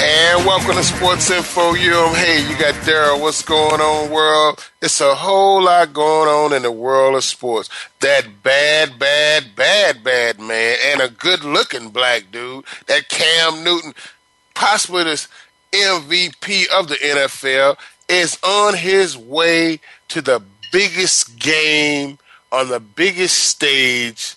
[0.00, 2.14] And welcome to Sports Info UM.
[2.14, 3.20] Hey, you got Daryl.
[3.20, 4.64] What's going on, world?
[4.80, 7.68] It's a whole lot going on in the world of sports.
[7.98, 13.92] That bad, bad, bad, bad man and a good looking black dude, that Cam Newton,
[14.54, 15.26] possibly this
[15.72, 17.76] MVP of the NFL,
[18.08, 22.18] is on his way to the biggest game
[22.52, 24.36] on the biggest stage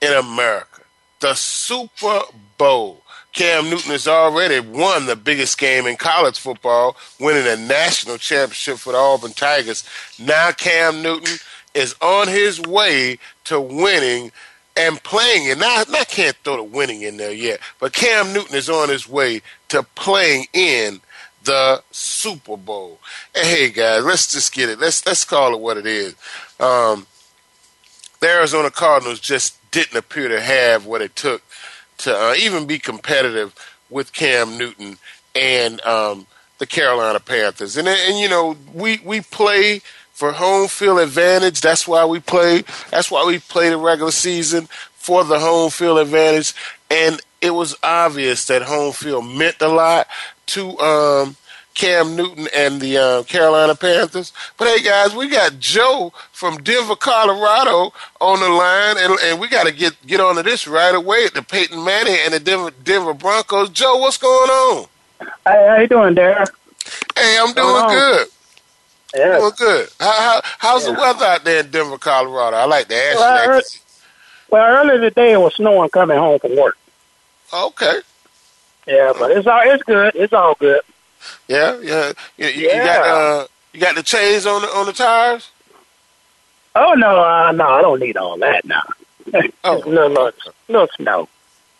[0.00, 0.82] in America,
[1.18, 2.20] the Super
[2.58, 3.03] Bowl.
[3.34, 8.78] Cam Newton has already won the biggest game in college football, winning a national championship
[8.78, 9.84] for the Auburn Tigers.
[10.18, 11.38] Now Cam Newton
[11.74, 14.30] is on his way to winning
[14.76, 15.58] and playing it.
[15.58, 19.08] Now, I can't throw the winning in there yet, but Cam Newton is on his
[19.08, 21.00] way to playing in
[21.42, 22.98] the Super Bowl.
[23.34, 24.78] And hey, guys, let's just get it.
[24.78, 26.14] Let's let's call it what it is.
[26.58, 27.06] Um,
[28.20, 31.42] the Arizona Cardinals just didn't appear to have what it took
[31.98, 33.54] to uh, even be competitive
[33.90, 34.98] with Cam Newton
[35.34, 36.26] and um,
[36.58, 37.76] the Carolina Panthers.
[37.76, 39.80] And and you know we we play
[40.12, 41.60] for home field advantage.
[41.60, 42.62] That's why we play.
[42.90, 46.54] That's why we play the regular season for the home field advantage.
[46.90, 50.06] And it was obvious that home field meant a lot
[50.46, 51.36] to um,
[51.74, 54.32] Cam Newton and the uh, Carolina Panthers.
[54.56, 59.48] But hey, guys, we got Joe from Denver, Colorado on the line, and, and we
[59.48, 62.70] got to get get onto this right away at the Peyton Manning and the Denver,
[62.84, 63.70] Denver Broncos.
[63.70, 64.86] Joe, what's going on?
[65.20, 66.46] Hey, how you doing, Darren?
[67.16, 68.28] Hey, I'm doing good.
[69.16, 69.38] Yeah.
[69.38, 69.88] Doing good.
[70.00, 72.56] How, how, how's the weather out there in Denver, Colorado?
[72.56, 73.50] I like to ask Well, you.
[73.52, 73.62] heard-
[74.50, 76.76] Well, earlier today it was snowing coming home from work.
[77.52, 78.00] Okay.
[78.86, 80.14] Yeah, but it's all it's good.
[80.14, 80.80] It's all good.
[81.48, 82.12] Yeah, yeah.
[82.36, 82.84] You, you, Yeah.
[82.84, 85.50] got uh, you got the chains on the on the tires.
[86.74, 88.82] Oh no, uh, no, I don't need all that now.
[89.64, 89.82] Oh.
[89.86, 90.30] no, no,
[90.68, 91.28] no snow.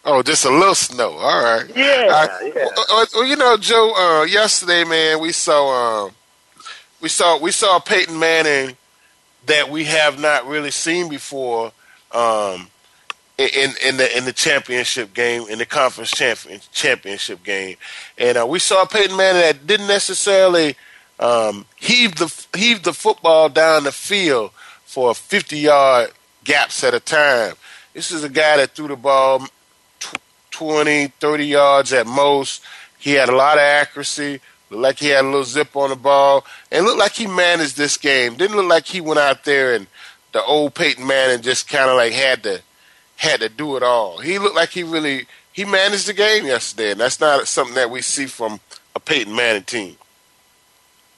[0.06, 1.12] Oh, just a little snow.
[1.12, 1.64] All right.
[1.76, 2.66] Yeah, Uh, yeah.
[2.88, 3.92] Well, well, you know, Joe.
[3.94, 6.12] Uh, yesterday, man, we saw um,
[7.00, 8.76] we saw we saw Peyton Manning
[9.46, 11.72] that we have not really seen before
[12.12, 12.68] um,
[13.38, 17.76] in in the in the championship game in the conference champion, championship game,
[18.16, 20.76] and uh, we saw Peyton Manning that didn't necessarily
[21.18, 24.52] um, heave the heave the football down the field
[24.84, 26.12] for fifty yard
[26.44, 27.54] gaps at a time.
[27.92, 29.46] This is a guy that threw the ball
[30.00, 30.18] tw-
[30.50, 32.62] 20, 30 yards at most.
[32.98, 34.40] He had a lot of accuracy.
[34.70, 37.76] Looked like he had a little zip on the ball, and looked like he managed
[37.76, 38.34] this game.
[38.34, 39.86] Didn't look like he went out there and
[40.32, 42.60] the old Peyton Manning just kind of like had to
[43.16, 44.18] had to do it all.
[44.18, 47.90] He looked like he really he managed the game yesterday, and that's not something that
[47.90, 48.60] we see from
[48.94, 49.96] a Peyton Manning team.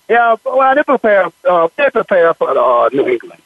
[0.09, 1.33] Yeah, well, they prepare.
[1.49, 3.43] Uh, they prepare for uh, New England.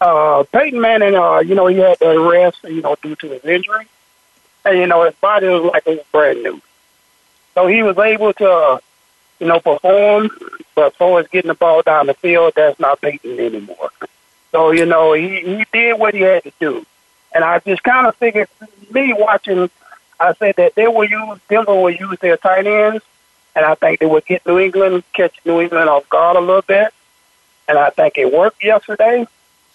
[0.00, 3.44] Uh, Peyton Manning, uh, you know, he had to rest, you know, due to his
[3.44, 3.86] injury,
[4.64, 6.60] and you know his body was like it was brand new.
[7.54, 8.78] So he was able to, uh,
[9.40, 10.30] you know, perform.
[10.74, 13.90] But as far as getting the ball down the field, that's not Peyton anymore.
[14.52, 16.86] So you know, he he did what he had to do,
[17.32, 18.48] and I just kind of figured,
[18.92, 19.70] me watching,
[20.18, 23.04] I said that they will use Denver will use their tight ends
[23.54, 26.62] and I think they would get New England, catch New England off guard a little
[26.62, 26.92] bit,
[27.68, 29.26] and I think it worked yesterday.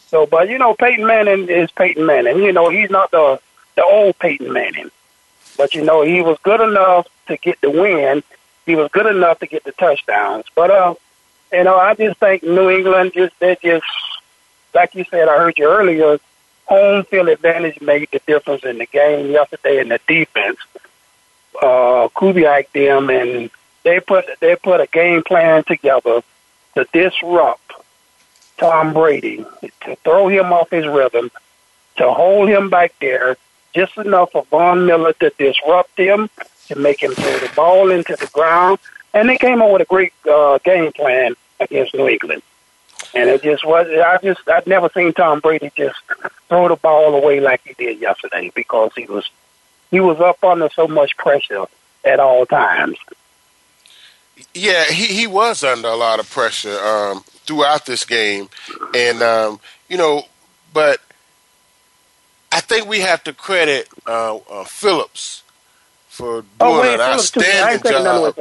[0.07, 2.37] So, but you know, Peyton Manning is Peyton Manning.
[2.37, 3.39] You know, he's not the
[3.75, 4.91] the old Peyton Manning,
[5.57, 8.23] but you know, he was good enough to get the win.
[8.65, 10.45] He was good enough to get the touchdowns.
[10.55, 10.95] But uh,
[11.51, 13.85] you know, I just think New England just they just
[14.73, 15.27] like you said.
[15.27, 16.19] I heard you earlier.
[16.65, 20.57] Home field advantage made the difference in the game yesterday in the defense.
[21.62, 23.50] Uh, Kubiak them and
[23.83, 26.21] they put they put a game plan together
[26.73, 27.71] to disrupt
[28.57, 29.45] Tom Brady
[29.81, 31.31] to throw him off his rhythm,
[31.97, 33.38] to hold him back there
[33.73, 36.29] just enough for Von Miller to disrupt him,
[36.67, 38.79] to make him throw the ball into the ground,
[39.13, 42.41] and they came up with a great uh, game plan against New England.
[43.13, 43.88] And it just was.
[43.88, 46.00] I just I've never seen Tom Brady just
[46.47, 49.30] throw the ball away like he did yesterday because he was
[49.92, 51.65] he was up under so much pressure
[52.03, 52.97] at all times.
[54.53, 58.50] Yeah, he he was under a lot of pressure um, throughout this game,
[58.94, 60.24] and um, you know,
[60.74, 61.00] but
[62.51, 65.44] I think we have to credit uh, uh, Phillips
[66.09, 68.33] for oh, doing oh, an outstanding job.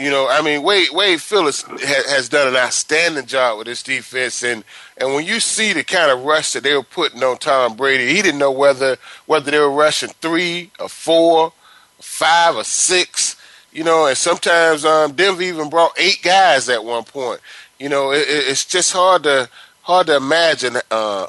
[0.00, 1.76] You know, I mean, Wade Wade Phillips ha-
[2.08, 4.64] has done an outstanding job with this defense, and
[4.96, 8.06] and when you see the kind of rush that they were putting on Tom Brady,
[8.06, 11.52] he didn't know whether whether they were rushing three or four, or
[11.98, 13.36] five or six.
[13.72, 17.40] You know, and sometimes um, Denver even brought eight guys at one point.
[17.78, 19.50] You know, it, it's just hard to
[19.82, 21.26] hard to imagine uh,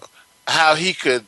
[0.48, 1.26] how he could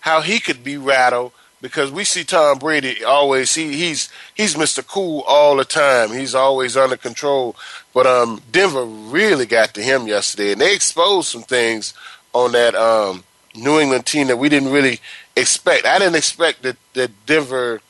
[0.00, 1.30] how he could be rattled
[1.64, 4.86] because we see Tom Brady always he he's he's Mr.
[4.86, 6.12] Cool all the time.
[6.12, 7.56] He's always under control.
[7.94, 11.94] But um, Denver really got to him yesterday, and they exposed some things
[12.34, 13.24] on that um,
[13.54, 15.00] New England team that we didn't really
[15.36, 15.86] expect.
[15.86, 17.80] I didn't expect that the Denver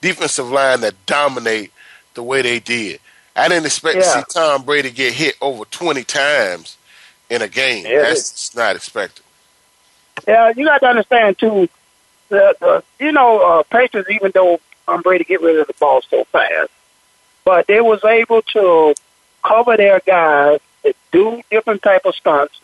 [0.00, 1.72] defensive line to dominate
[2.14, 3.00] the way they did.
[3.34, 4.02] I didn't expect yeah.
[4.02, 6.76] to see Tom Brady get hit over twenty times
[7.28, 7.84] in a game.
[7.84, 9.24] Yeah, That's not expected.
[10.28, 11.68] Yeah, you got to understand too
[12.34, 15.74] the, the you know uh, Patriots, even though I'm ready to get rid of the
[15.74, 16.70] ball so fast,
[17.44, 18.94] but they was able to
[19.42, 20.60] cover their guys,
[21.12, 22.58] do different type of stunts,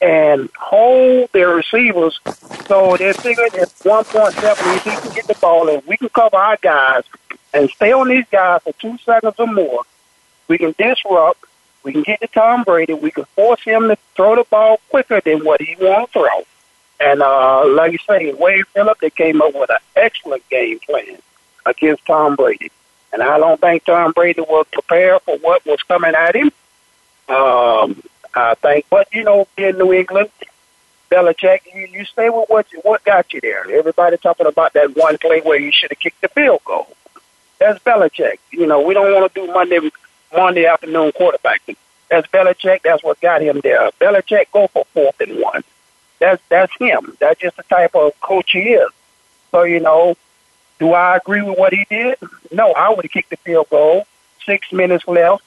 [0.00, 2.20] and hold their receivers.
[2.66, 6.36] So they figured at 1.7, if he can get the ball and we can cover
[6.36, 7.04] our guys
[7.52, 9.82] and stay on these guys for two seconds or more,
[10.48, 11.44] we can disrupt.
[11.82, 12.92] We can get to Tom Brady.
[12.92, 16.44] We can force him to throw the ball quicker than what he wants to throw.
[17.00, 21.18] And uh, like you say, Wade Phillips, they came up with an excellent game plan
[21.64, 22.70] against Tom Brady.
[23.12, 26.52] And I don't think Tom Brady was prepared for what was coming at him.
[27.28, 28.02] Um,
[28.34, 30.30] I think, but you know, in New England,
[31.10, 33.68] Belichick, you, you stay with what you, what got you there.
[33.70, 36.88] Everybody talking about that one play where you should have kicked the field goal.
[37.58, 38.38] That's Belichick.
[38.52, 39.90] You know, we don't want to do Monday
[40.34, 41.76] Monday afternoon quarterbacking.
[42.08, 42.82] That's Belichick.
[42.82, 43.90] That's what got him there.
[44.00, 45.64] Belichick go for fourth and one.
[46.20, 47.16] That's that's him.
[47.18, 48.90] That's just the type of coach he is.
[49.50, 50.16] So you know,
[50.78, 52.18] do I agree with what he did?
[52.52, 54.06] No, I would have kicked the field goal.
[54.46, 55.42] Six minutes left.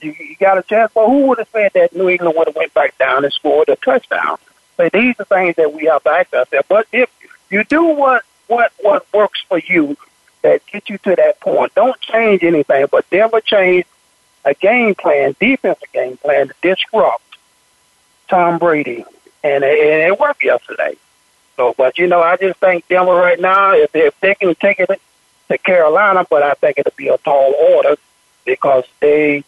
[0.00, 0.90] You, you got a chance.
[0.94, 3.68] But who would have said that New England would have went back down and scored
[3.68, 4.38] a touchdown?
[4.76, 6.66] So these are things that we have to ask ourselves.
[6.68, 7.08] But if
[7.50, 9.96] you do what what what works for you,
[10.42, 12.86] that get you to that point, don't change anything.
[12.90, 13.86] But never change
[14.44, 17.22] a game plan, defensive game plan to disrupt
[18.28, 19.04] Tom Brady
[19.42, 20.96] and it, and it worked yesterday.
[21.56, 24.80] So, but you know, I just think Denver right now, if if they can take
[24.80, 25.00] it
[25.48, 27.96] to Carolina, but I think it'll be a tall order
[28.44, 29.44] because they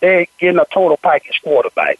[0.00, 1.98] they're getting a total package quarterback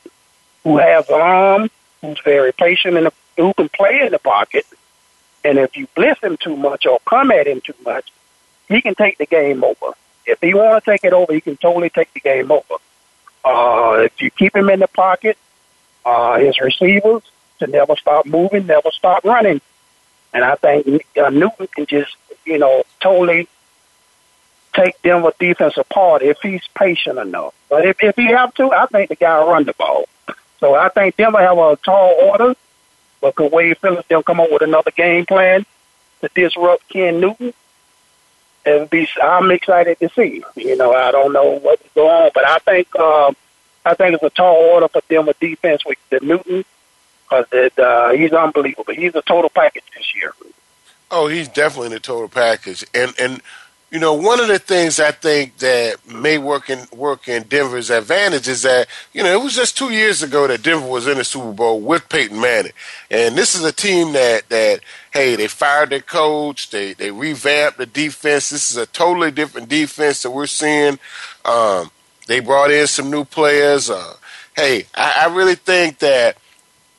[0.65, 1.71] who has arm,
[2.01, 4.67] who's very patient, and who can play in the pocket.
[5.45, 8.13] And if you blitz him too much or come at him too much,
[8.69, 9.95] he can take the game over.
[10.25, 12.75] If he want to take it over, he can totally take the game over.
[13.45, 15.37] Uh, if you keep him in the pocket,
[16.05, 17.23] uh, his receivers
[17.59, 19.61] to never stop moving, never stop running.
[20.33, 23.49] And I think uh, Newton can just, you know, totally
[24.73, 27.55] take Denver defense apart if he's patient enough.
[27.69, 30.07] But if, if he have to, I think the guy will run the ball.
[30.61, 32.55] So I think Denver have a tall order,
[33.21, 35.67] but could Wade Phillips they'll come up with another game plan
[36.21, 37.53] to disrupt Ken Newton?
[38.65, 40.43] And be, I'm excited to see.
[40.55, 43.37] You know, I don't know what's going on, but I think um,
[43.85, 46.65] I think it's a tall order for them with defense with the Newton
[47.41, 48.95] because uh, he's unbelievable.
[48.95, 50.33] He's a total package this year.
[51.11, 53.43] Oh, he's definitely in the total package, and and
[53.91, 57.91] you know one of the things I think that may work in work in Denver's
[57.91, 61.19] advantage is that you know it was just two years ago that Denver was in
[61.19, 62.73] the Super Bowl with Peyton Manning,
[63.11, 64.81] and this is a team that that
[65.13, 68.49] hey they fired their coach, they they revamped the defense.
[68.49, 70.99] This is a totally different defense that we're seeing.
[71.45, 71.91] Um,
[72.27, 73.91] they brought in some new players.
[73.91, 74.15] Uh,
[74.55, 76.37] hey, I, I really think that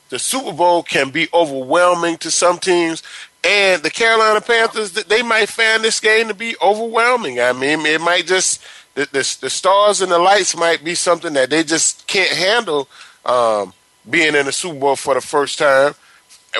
[0.10, 3.01] the Super Bowl can be overwhelming to some teams,
[3.44, 7.39] and the Carolina Panthers they might find this game to be overwhelming.
[7.39, 8.62] I mean, it might just
[8.96, 12.88] the the, the stars and the lights might be something that they just can't handle
[13.25, 13.74] um,
[14.10, 15.96] being in the Super Bowl for the first time.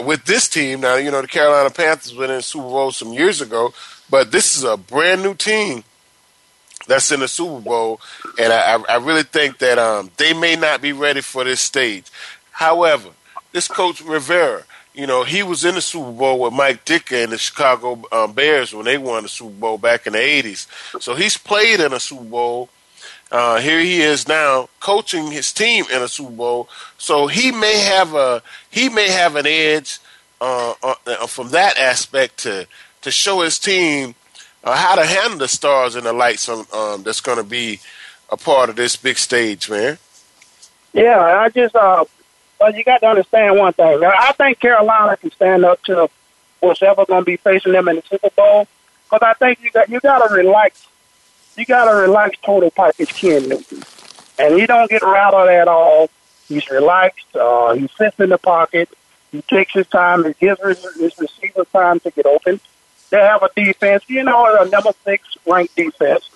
[0.02, 3.14] with this team now, you know the Carolina Panthers went in the Super Bowl some
[3.14, 3.74] years ago,
[4.10, 5.84] but this is a brand new team
[6.88, 8.02] that's in the Super Bowl,
[8.40, 12.06] and I, I really think that um, they may not be ready for this stage.
[12.52, 13.10] However,
[13.52, 14.64] this coach Rivera,
[14.94, 18.34] you know, he was in the Super Bowl with Mike Ditka and the Chicago um,
[18.34, 20.68] Bears when they won the Super Bowl back in the '80s.
[21.02, 22.70] So he's played in a Super Bowl.
[23.32, 26.70] Uh, here he is now coaching his team in a Super Bowl.
[27.00, 30.00] So he may have a he may have an edge
[30.40, 32.68] uh, uh, from that aspect to
[33.02, 34.14] to show his team
[34.64, 37.80] uh, how to handle the stars and the lights on, um, that's going to be
[38.30, 39.98] a part of this big stage, man.
[40.94, 42.06] Yeah, I just, uh,
[42.60, 44.04] well, you got to understand one thing.
[44.04, 46.10] I think Carolina can stand up to
[46.60, 48.68] what's ever going to be facing them in the Super Bowl.
[49.04, 50.88] Because I think you got you got to relax.
[51.58, 53.84] You got to relax total package Ken Newton,
[54.40, 56.10] and he don't get rattled at all.
[56.48, 57.36] He's relaxed.
[57.36, 58.90] Uh, he sits in the pocket.
[59.32, 60.24] He takes his time.
[60.26, 62.60] He gives his, his receiver time to get open.
[63.14, 66.28] They have a defense, you know, a number six ranked defense.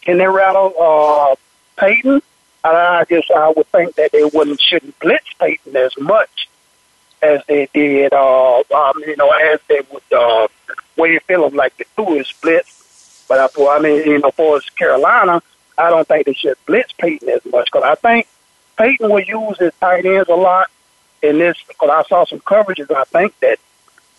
[0.00, 1.34] Can they rattle uh,
[1.76, 2.22] Peyton?
[2.64, 6.48] I guess I would think that they wouldn't shouldn't blitz Peyton as much
[7.20, 8.14] as they did.
[8.14, 10.48] Uh, um, you know, as they would uh,
[10.96, 13.26] Wade Phillips like the do is blitz.
[13.28, 15.42] But I, I mean, you know, for Carolina,
[15.76, 18.26] I don't think they should blitz Peyton as much because I think
[18.78, 20.70] Peyton will use his tight ends a lot
[21.22, 21.58] in this.
[21.68, 23.58] Because I saw some coverages, I think that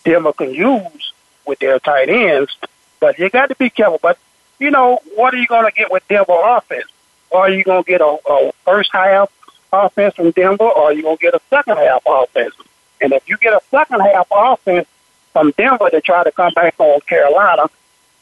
[0.04, 1.10] Denver can use
[1.46, 2.56] with their tight ends.
[3.00, 3.98] But you got to be careful.
[4.00, 4.18] But
[4.58, 6.86] you know, what are you going to get with Denver offense?
[7.32, 9.30] Are you going to get a, a first half
[9.72, 12.54] offense from Denver, or are you going to get a second half offense?
[13.00, 14.86] And if you get a second half offense
[15.32, 17.68] from Denver to try to come back on Carolina,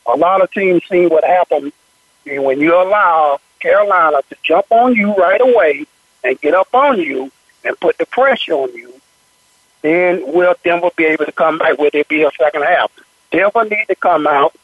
[0.07, 1.73] a lot of teams see what happens
[2.25, 5.87] when you allow Carolina to jump on you right away
[6.25, 7.31] and get up on you
[7.65, 8.93] and put the pressure on you.
[9.83, 11.79] Then will Denver be able to come back?
[11.79, 12.91] Will there be a second half?
[13.33, 14.55] Denver need to come out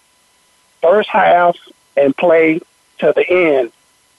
[0.80, 1.56] first half
[1.96, 2.60] and play
[2.98, 3.72] to the end.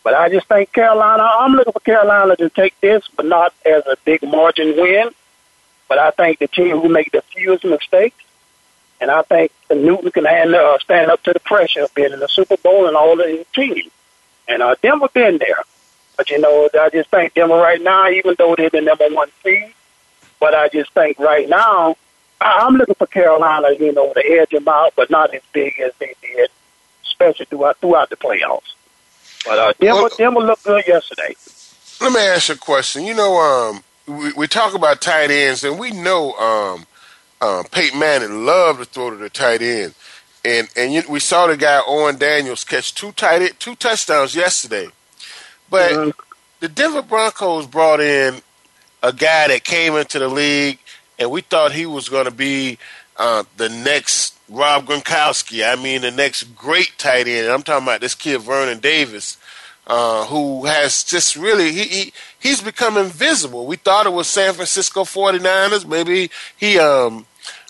[0.03, 3.85] But I just think Carolina, I'm looking for Carolina to take this, but not as
[3.85, 5.09] a big margin win.
[5.87, 8.23] But I think the team who make the fewest mistakes,
[9.01, 12.11] and I think the Newton can hand, uh, stand up to the pressure of being
[12.11, 13.89] in the Super Bowl and all of his team.
[14.47, 15.63] And uh, Denver been there.
[16.17, 19.29] But, you know, I just think Denver right now, even though they're the number one
[19.43, 19.73] seed,
[20.39, 21.95] but I just think right now
[22.41, 25.91] I'm looking for Carolina, you know, to edge them out, but not as big as
[25.99, 26.49] they did,
[27.05, 28.73] especially throughout throughout the playoffs.
[29.45, 31.35] But uh, Denver, well, Denver looked good yesterday.
[32.01, 33.05] Let me ask you a question.
[33.05, 36.85] You know, um, we, we talk about tight ends, and we know um,
[37.41, 39.93] um, Peyton Manning loved to throw to the tight end,
[40.45, 44.87] and and you, we saw the guy Owen Daniels catch two tight two touchdowns yesterday,
[45.69, 46.09] but mm-hmm.
[46.61, 48.41] the Denver Broncos brought in
[49.03, 50.79] a guy that came into the league
[51.19, 52.77] and we thought he was going to be
[53.17, 55.69] uh, the next Rob Gronkowski.
[55.69, 57.47] I mean, the next great tight end.
[57.47, 59.37] I'm talking about this kid Vernon Davis,
[59.85, 63.67] uh, who has just really he, he he's become invisible.
[63.67, 65.85] We thought it was San Francisco 49ers.
[65.85, 67.25] Maybe he um,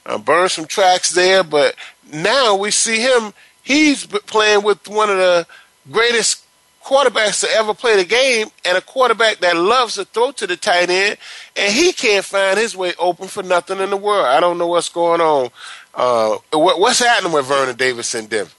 [0.06, 1.76] uh, burned some tracks there, but
[2.14, 3.34] now we see him.
[3.62, 5.48] He's playing with one of the
[5.92, 6.44] greatest
[6.90, 10.58] quarterbacks to ever play the game and a quarterback that loves to throw to the
[10.58, 11.18] tight end,
[11.56, 14.26] and he can't find his way open for nothing in the world.
[14.26, 15.50] I don't know what's going on.
[15.94, 18.52] Uh, what, what's happening with Vernon Davis in Denver?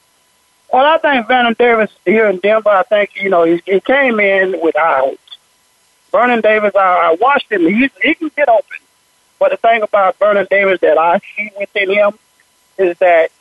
[0.73, 4.21] Well, I think Vernon Davis here in Denver, I think, you know, he, he came
[4.21, 5.17] in with high.
[6.13, 7.63] Vernon Davis, I, I watched him.
[7.63, 8.77] He, he can get open.
[9.41, 12.13] But the thing about Vernon Davis that I see within him
[12.79, 13.33] is that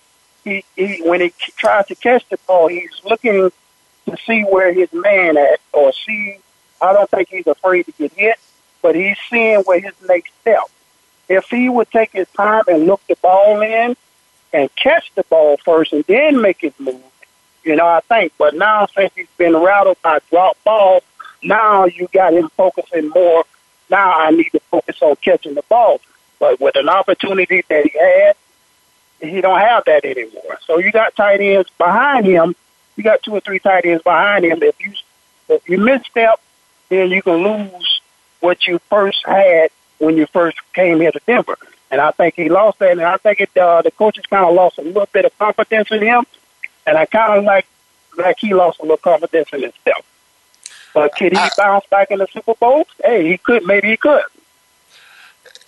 [0.44, 3.52] he, he when he tries to catch the ball, he's looking
[4.12, 6.40] to see where his man at or see.
[6.82, 8.36] I don't think he's afraid to get hit,
[8.82, 10.64] but he's seeing where his next step.
[11.28, 13.96] If he would take his time and look the ball in
[14.54, 17.02] and catch the ball first and then make his move,
[17.64, 18.34] you know, I think.
[18.38, 21.04] But now since he's been rattled by drop balls,
[21.44, 23.44] now you got him focusing more.
[23.90, 26.02] Now I need to focus on catching the ball.
[26.40, 28.36] But with an opportunity that he had,
[29.22, 30.58] he don't have that anymore.
[30.66, 32.56] So you got tight ends behind him
[33.00, 34.62] you got two or three tight ends behind him.
[34.62, 34.92] If you
[35.48, 36.42] if you misstep,
[36.90, 38.02] then you can lose
[38.42, 41.58] what you first had when you first came here to Denver.
[41.92, 44.54] And I think he lost that, and I think it, uh, the coaches kind of
[44.54, 46.26] lost a little bit of confidence in him,
[46.86, 47.66] and I kind of like
[48.18, 50.06] like he lost a little confidence in himself.
[50.94, 52.86] But could he I, bounce back in the Super Bowl?
[53.02, 53.66] Hey, he could.
[53.66, 54.24] Maybe he could.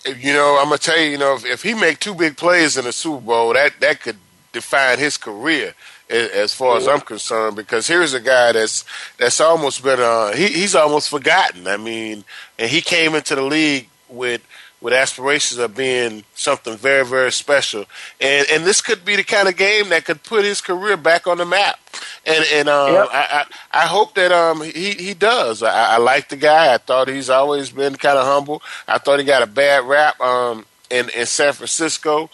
[0.04, 1.12] You know, I'm gonna tell you.
[1.12, 4.02] You know, if, if he make two big plays in the Super Bowl, that that
[4.02, 4.18] could
[4.52, 5.74] define his career
[6.12, 8.84] as far as I'm concerned, because here's a guy that's
[9.18, 11.66] that's almost been uh he, he's almost forgotten.
[11.66, 12.24] I mean,
[12.58, 14.42] and he came into the league with
[14.80, 17.84] with aspirations of being something very, very special.
[18.20, 21.26] And and this could be the kind of game that could put his career back
[21.26, 21.78] on the map.
[22.26, 23.08] And and um, yep.
[23.12, 25.62] I, I, I hope that um he he does.
[25.62, 26.74] I, I like the guy.
[26.74, 28.60] I thought he's always been kind of humble.
[28.88, 32.28] I thought he got a bad rap um in in San Francisco,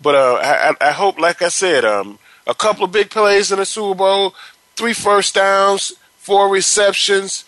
[0.00, 3.58] but uh, I I hope, like I said, um a couple of big plays in
[3.58, 4.34] the Super Bowl,
[4.76, 7.44] three first downs, four receptions.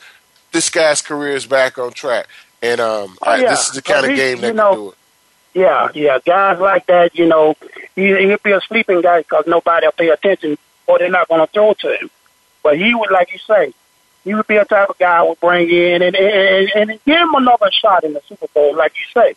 [0.52, 2.28] This guy's career is back on track.
[2.62, 3.50] And um, oh, yeah.
[3.50, 4.96] this is the kind of game that know, can do it.
[5.54, 6.18] Yeah, yeah.
[6.24, 7.54] Guys like that, you know,
[7.94, 11.40] he, he'll be a sleeping guy because nobody will pay attention or they're not going
[11.40, 12.10] to throw to him.
[12.62, 13.72] But he would, like you say,
[14.24, 17.16] he would be a type of guy I would bring in and, and, and give
[17.16, 19.34] him another shot in the Super Bowl, like you say.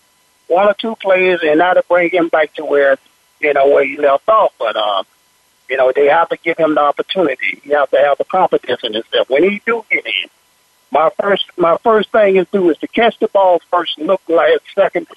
[0.47, 2.97] One or two players, and to bring him back to where,
[3.39, 4.51] you know, where he left off.
[4.57, 5.05] But, um,
[5.69, 7.61] you know, they have to give him the opportunity.
[7.63, 9.29] You have to have the confidence in himself.
[9.29, 10.29] When he do get in,
[10.91, 14.61] my first my first thing is do is to catch the ball first, look like
[14.73, 15.07] second,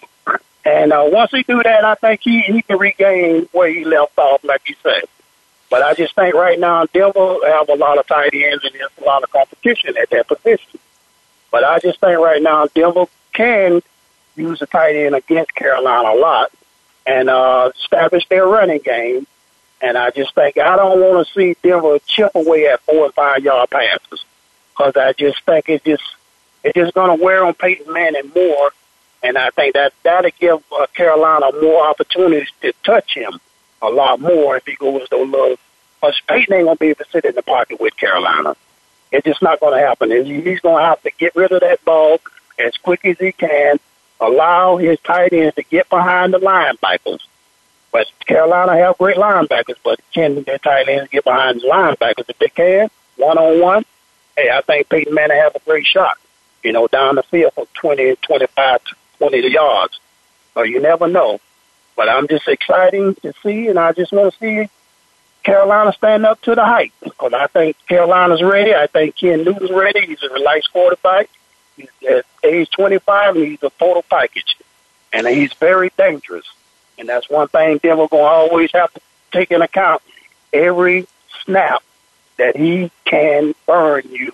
[0.65, 4.19] and uh, once he do that, I think he he can regain where he left
[4.19, 5.05] off, like you said.
[5.71, 8.91] But I just think right now Denver have a lot of tight ends and there's
[9.01, 10.79] a lot of competition at that position.
[11.51, 13.81] But I just think right now Denver can
[14.37, 16.51] use a tight end against Carolina a lot
[17.07, 19.27] and uh, establish their running game.
[19.83, 23.15] And I just think I don't want to see Denver chip away at four and
[23.15, 24.25] five yard passes
[24.71, 26.05] because I just think it's just
[26.62, 28.71] it's just going to wear on Peyton Manning more,
[29.25, 33.41] and I think that that'll give uh, Carolina more opportunities to touch him
[33.83, 35.57] a lot more if he goes those little.
[36.01, 38.57] Because Peyton ain't going to be able to sit in the pocket with Carolina.
[39.11, 40.11] It's just not going to happen.
[40.11, 42.21] He's going to have to get rid of that ball
[42.59, 43.79] as quick as he can,
[44.21, 47.21] allow his tight ends to get behind the linebackers.
[47.93, 52.39] But Carolina have great linebackers, but can their tight ends get behind the linebackers if
[52.39, 53.85] they can, one on one?
[54.37, 56.19] hey, I think Peyton Manning have a great shot,
[56.63, 58.81] you know, down the field for 20, 25,
[59.19, 60.01] 20 yards.
[60.55, 61.41] So you never know.
[61.97, 64.71] But I'm just excited to see, and I just want to see
[65.43, 68.75] Carolina stand up to the hype because I think Carolina's ready.
[68.75, 70.07] I think Ken Newton's ready.
[70.07, 71.29] He's a relaxed quarterback.
[71.77, 74.57] He's at age 25, and he's a total package.
[75.13, 76.47] And he's very dangerous.
[77.03, 79.01] And that's one thing Denver going to always have to
[79.33, 80.03] take into account.
[80.53, 81.09] Every
[81.45, 81.83] snap
[82.37, 84.33] that he can burn you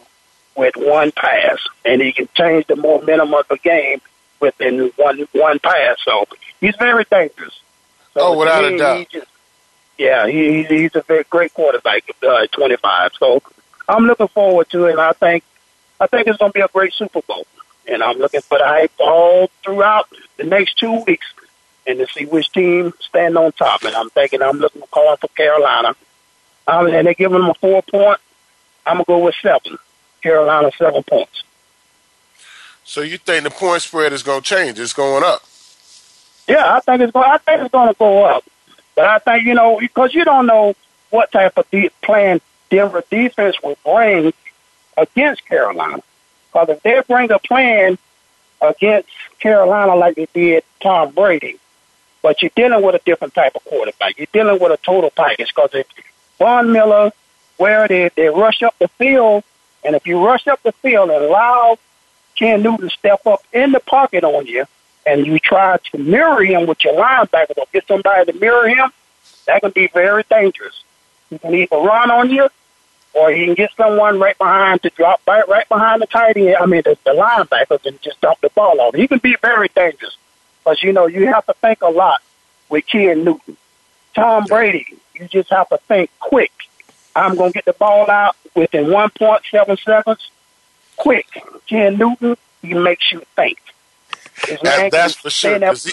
[0.54, 4.02] with one pass, and he can change the momentum of the game
[4.38, 5.96] within one one pass.
[6.04, 6.26] So
[6.60, 7.58] he's very dangerous.
[8.12, 9.08] So oh, without me, a doubt.
[9.08, 9.28] Just,
[9.96, 13.12] yeah, he, he's a very great quarterback uh, 25.
[13.18, 13.42] So
[13.88, 14.90] I'm looking forward to it.
[14.90, 15.42] And I think
[15.98, 17.46] I think it's going to be a great Super Bowl,
[17.86, 21.32] and I'm looking for the hype all throughout the next two weeks,
[21.88, 23.82] and to see which team stand on top.
[23.82, 25.94] And I'm thinking I'm looking calling for Carolina
[26.68, 28.20] um, and they're giving them a four point.
[28.86, 29.78] I'm gonna go with seven.
[30.22, 31.42] Carolina seven points.
[32.84, 34.78] So you think the point spread is going to change?
[34.78, 35.42] It's going up.
[36.48, 37.30] Yeah, I think it's going.
[37.30, 38.44] I think it's going to go up.
[38.96, 40.74] But I think you know because you don't know
[41.10, 44.32] what type of de- plan Denver defense will bring
[44.96, 46.02] against Carolina.
[46.52, 47.98] Because if they bring a plan
[48.60, 51.58] against Carolina like they did Tom Brady,
[52.22, 54.18] but you're dealing with a different type of quarterback.
[54.18, 55.52] You're dealing with a total package.
[55.54, 55.86] Because if
[56.38, 57.12] Von Miller,
[57.56, 59.44] where they, they rush up the field,
[59.84, 61.78] and if you rush up the field and allow
[62.36, 64.64] Ken Newton to step up in the pocket on you,
[65.06, 68.90] and you try to mirror him with your linebacker or get somebody to mirror him,
[69.46, 70.82] that can be very dangerous.
[71.30, 72.48] He can either run on you,
[73.14, 76.56] or he can get someone right behind to drop right, right behind the tight end.
[76.56, 78.94] I mean, the, the linebackers and just dump the ball off.
[78.94, 80.16] He can be very dangerous
[80.68, 82.20] because you know you have to think a lot
[82.68, 83.56] with Ken Newton.
[84.14, 86.52] Tom Brady, you just have to think quick.
[87.16, 90.30] I'm going to get the ball out within 1.7 seconds.
[90.96, 91.26] Quick.
[91.66, 93.58] Ken Newton, he makes you think.
[94.62, 95.54] That, that's for sure.
[95.54, 95.92] He,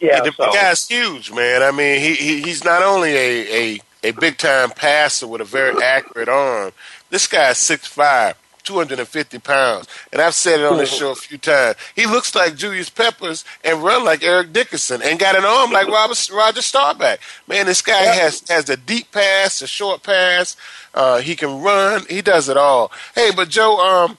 [0.00, 0.52] yeah, the so.
[0.52, 1.62] guy's huge, man.
[1.62, 5.44] I mean, he, he he's not only a, a, a big time passer with a
[5.44, 6.72] very accurate arm.
[7.10, 8.36] This guy's six five.
[8.64, 9.86] 250 pounds.
[10.12, 11.76] And I've said it on this show a few times.
[11.94, 15.88] He looks like Julius Peppers and run like Eric Dickerson and got an arm like
[15.88, 17.20] Robert, Roger Staubach.
[17.46, 20.56] Man, this guy has, has a deep pass, a short pass.
[20.94, 22.04] Uh, he can run.
[22.08, 22.92] He does it all.
[23.14, 24.18] Hey, but Joe, um,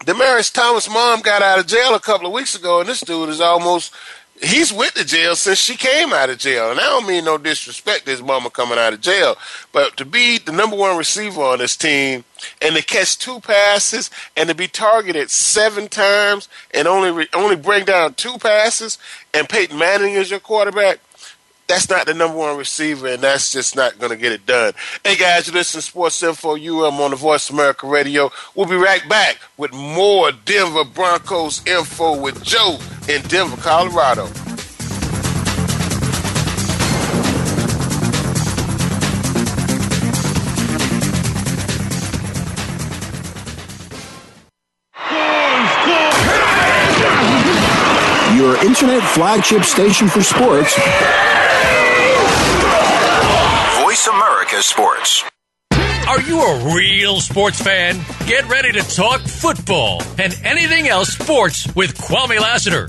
[0.00, 3.28] Demaryius Thomas' mom got out of jail a couple of weeks ago, and this dude
[3.28, 3.92] is almost
[4.42, 6.70] he's went to jail since she came out of jail.
[6.70, 9.36] And I don't mean no disrespect to his mama coming out of jail,
[9.72, 12.24] but to be the number one receiver on this team
[12.60, 17.56] and to catch two passes and to be targeted seven times and only re- only
[17.56, 18.98] bring down two passes
[19.32, 21.00] and Peyton Manning is your quarterback.
[21.68, 24.72] That's not the number one receiver, and that's just not going to get it done.
[25.02, 28.30] Hey, guys, you listen to Sports Info UM on the Voice America Radio.
[28.54, 34.26] We'll be right back with more Denver Broncos info with Joe in Denver, Colorado.
[48.34, 50.74] Your internet flagship station for sports.
[53.80, 55.24] Voice America Sports.
[56.16, 58.00] Are you a real sports fan?
[58.26, 62.88] Get ready to talk football and anything else sports with Kwame Lassiter,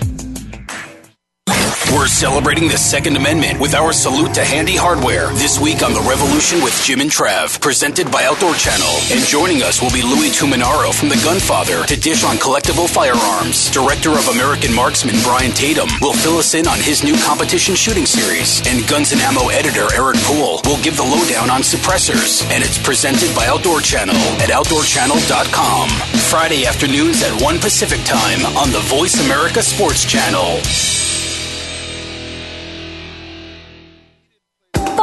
[1.91, 5.99] We're celebrating the Second Amendment with our salute to Handy Hardware this week on The
[6.07, 8.87] Revolution with Jim and Trav, presented by Outdoor Channel.
[9.11, 13.67] And joining us will be Louis Tuminaro from The Gunfather to dish on collectible firearms.
[13.75, 18.07] Director of American Marksman Brian Tatum will fill us in on his new competition shooting
[18.07, 18.63] series.
[18.71, 22.39] And Guns and Ammo editor Eric Poole will give the lowdown on suppressors.
[22.55, 25.89] And it's presented by Outdoor Channel at OutdoorChannel.com.
[26.31, 30.63] Friday afternoons at 1 Pacific Time on the Voice America Sports Channel.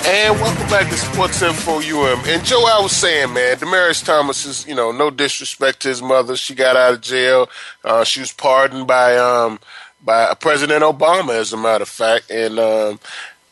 [0.04, 2.20] And welcome back to Sports Info UM.
[2.26, 6.02] And Joe, I was saying, man, Demaryius Thomas is, you know, no disrespect to his
[6.02, 6.36] mother.
[6.36, 7.48] She got out of jail.
[7.82, 9.58] Uh, she was pardoned by um,
[10.04, 12.30] by President Obama, as a matter of fact.
[12.30, 13.00] And um,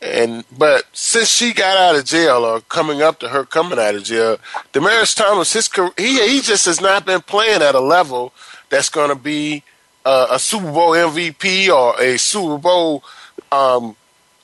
[0.01, 3.95] and but since she got out of jail, or coming up to her coming out
[3.95, 4.37] of jail,
[4.73, 8.33] Demaryius Thomas, his career, he he just has not been playing at a level
[8.69, 9.63] that's going to be
[10.05, 13.03] uh, a Super Bowl MVP or a Super Bowl
[13.51, 13.95] um,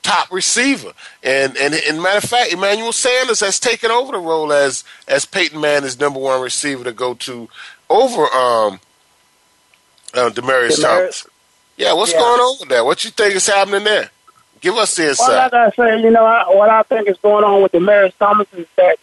[0.02, 0.92] top receiver.
[1.22, 5.24] And, and and matter of fact, Emmanuel Sanders has taken over the role as as
[5.24, 7.48] Peyton Manning's number one receiver to go to
[7.90, 8.80] over um
[10.14, 11.26] uh, Demaryius, Thomas.
[11.76, 12.18] Yeah, what's Yeah.
[12.20, 12.84] going on with that?
[12.84, 14.10] What you think is happening there?
[14.60, 15.52] Give us the Well, insight.
[15.52, 18.46] like I say, you know, I, what I think is going on with Demaryius Thomas
[18.56, 18.98] is that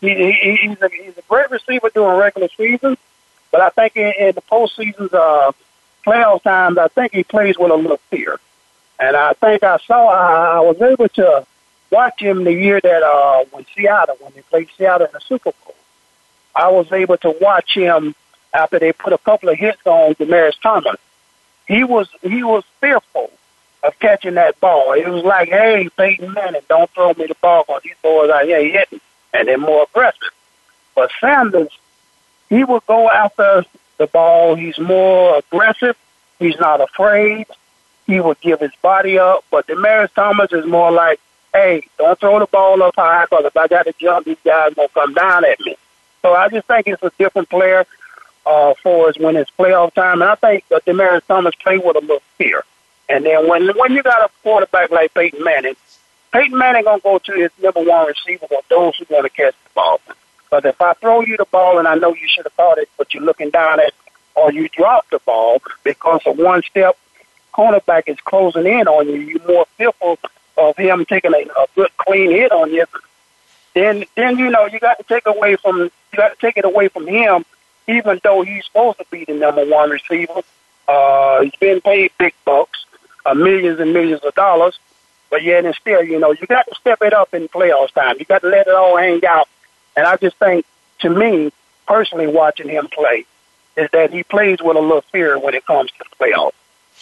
[0.00, 2.96] he, he, he's, a, he's a great receiver during regular season,
[3.50, 5.52] but I think in, in the postseason's uh,
[6.06, 8.38] playoff times, I think he plays with a little fear.
[9.00, 11.46] And I think I saw, I, I was able to
[11.90, 15.52] watch him the year that uh, when Seattle, when they played Seattle in the Super
[15.64, 15.74] Bowl.
[16.54, 18.14] I was able to watch him
[18.52, 20.96] after they put a couple of hits on Demaryius Thomas.
[21.68, 23.30] He was he was fearful
[23.82, 24.92] of catching that ball.
[24.92, 28.44] It was like, hey, Peyton Manning, don't throw me the ball because these boys out
[28.44, 29.00] here hitting,
[29.32, 30.30] and they're more aggressive.
[30.94, 31.70] But Sanders,
[32.48, 33.64] he will go after
[33.98, 34.54] the ball.
[34.54, 35.96] He's more aggressive.
[36.38, 37.46] He's not afraid.
[38.06, 39.44] He will give his body up.
[39.50, 41.20] But Demaryius Thomas is more like,
[41.52, 44.74] hey, don't throw the ball up high because if I got to jump, these guys
[44.74, 45.76] going to come down at me.
[46.22, 47.86] So I just think it's a different player
[48.46, 50.22] uh, for us when it's playoff time.
[50.22, 52.64] And I think that Demaryius Thomas played with a little fear.
[53.08, 55.76] And then when when you got a quarterback like Peyton Manning,
[56.32, 59.54] Peyton Manning gonna go to his number one receiver or those who want to catch
[59.64, 60.00] the ball.
[60.50, 62.88] But if I throw you the ball and I know you should have caught it,
[62.96, 63.92] but you're looking down at,
[64.34, 66.96] or you drop the ball because of one step,
[67.52, 69.16] cornerback is closing in on you.
[69.16, 70.18] You're more fearful
[70.56, 72.86] of him taking a, a good clean hit on you.
[73.74, 76.64] Then then you know you got to take away from you got to take it
[76.64, 77.44] away from him,
[77.86, 80.42] even though he's supposed to be the number one receiver.
[80.86, 82.86] Uh, he's been paid big bucks,
[83.28, 84.78] uh, millions and millions of dollars.
[85.30, 88.16] But yet and still, you know, you got to step it up in playoffs time.
[88.18, 89.46] You got to let it all hang out.
[89.94, 90.64] And I just think,
[91.00, 91.52] to me,
[91.86, 93.26] personally, watching him play,
[93.76, 96.52] is that he plays with a little fear when it comes to the playoffs.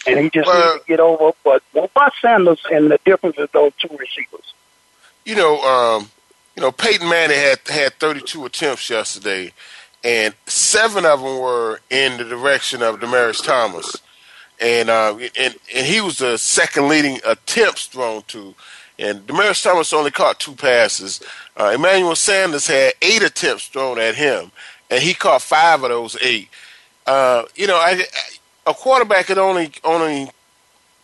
[0.09, 1.33] And he just Well- needs to get over.
[1.45, 4.53] But what about Sanders and the difference of those two receivers?
[5.25, 6.11] you know, um,
[6.55, 9.53] you know, Peyton Manning had had 32 attempts yesterday,
[10.05, 13.97] and seven of them were in the direction of Demaryius Thomas,
[14.61, 18.55] and uh, and and he was the second leading attempts thrown to,
[18.99, 21.21] and Demaryius Thomas only caught two passes.
[21.57, 24.51] Uh, Emmanuel Sanders had eight attempts thrown at him,
[24.90, 26.49] and he caught five of those eight.
[27.07, 28.05] Uh, you know, I,
[28.66, 30.31] a quarterback can only only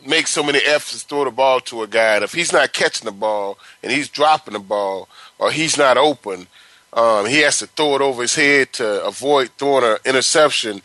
[0.06, 2.16] make so many efforts to throw the ball to a guy.
[2.16, 5.96] And if he's not catching the ball and he's dropping the ball or he's not
[5.96, 6.46] open,
[6.92, 10.82] um, he has to throw it over his head to avoid throwing an interception.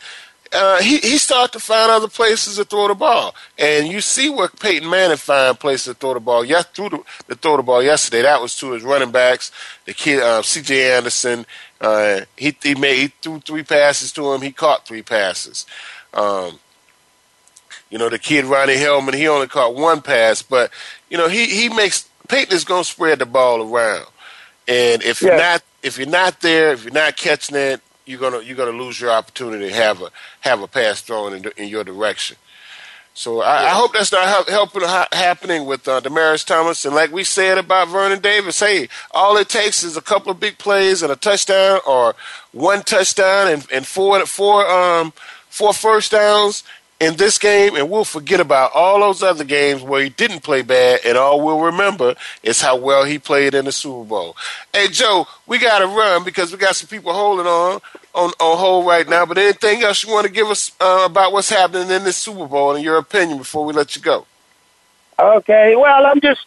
[0.52, 4.30] Uh, he he started to find other places to throw the ball, and you see
[4.30, 6.44] where Peyton Manning find places to throw the ball.
[6.44, 8.22] Yeah, threw the, to throw the ball yesterday.
[8.22, 9.52] That was to his running backs,
[9.84, 10.96] the kid uh, C.J.
[10.96, 11.44] Anderson.
[11.80, 14.40] Uh, he he made he threw three passes to him.
[14.40, 15.66] He caught three passes.
[16.14, 16.58] Um,
[17.90, 20.70] you know, the kid Ronnie Hillman, he only caught one pass, but
[21.10, 24.06] you know, he he makes Peyton is going to spread the ball around,
[24.66, 28.40] and if you're not if you're not there, if you're not catching it, you're gonna
[28.40, 31.84] you're gonna lose your opportunity to have a have a pass thrown in, in your
[31.84, 32.36] direction.
[33.14, 36.84] So I, I hope that's not hel- helping ha- happening with uh, Demaryius Thomas.
[36.84, 40.38] And like we said about Vernon Davis, hey, all it takes is a couple of
[40.38, 42.14] big plays and a touchdown, or
[42.52, 45.12] one touchdown and, and four four um
[45.48, 46.62] four first downs
[47.00, 50.62] in this game, and we'll forget about all those other games where he didn't play
[50.62, 54.36] bad, and all we'll remember is how well he played in the Super Bowl.
[54.72, 57.80] Hey Joe, we got to run because we got some people holding on
[58.14, 59.24] on on hold right now.
[59.26, 62.46] But anything else you want to give us uh, about what's happening in this Super
[62.46, 64.26] Bowl and your opinion before we let you go?
[65.18, 66.44] Okay, well, I'm just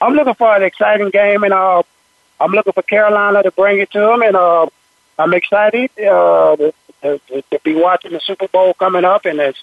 [0.00, 1.82] I'm looking for an exciting game, and uh,
[2.40, 4.66] I'm looking for Carolina to bring it to them, and uh,
[5.18, 9.62] I'm excited uh, to, to, to be watching the Super Bowl coming up, and it's,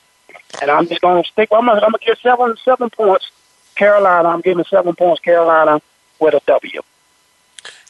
[0.62, 1.50] and I'm just going to stick.
[1.52, 3.30] I'm going to give seven seven points
[3.76, 4.30] Carolina.
[4.30, 5.82] I'm giving seven points Carolina
[6.20, 6.82] with a W.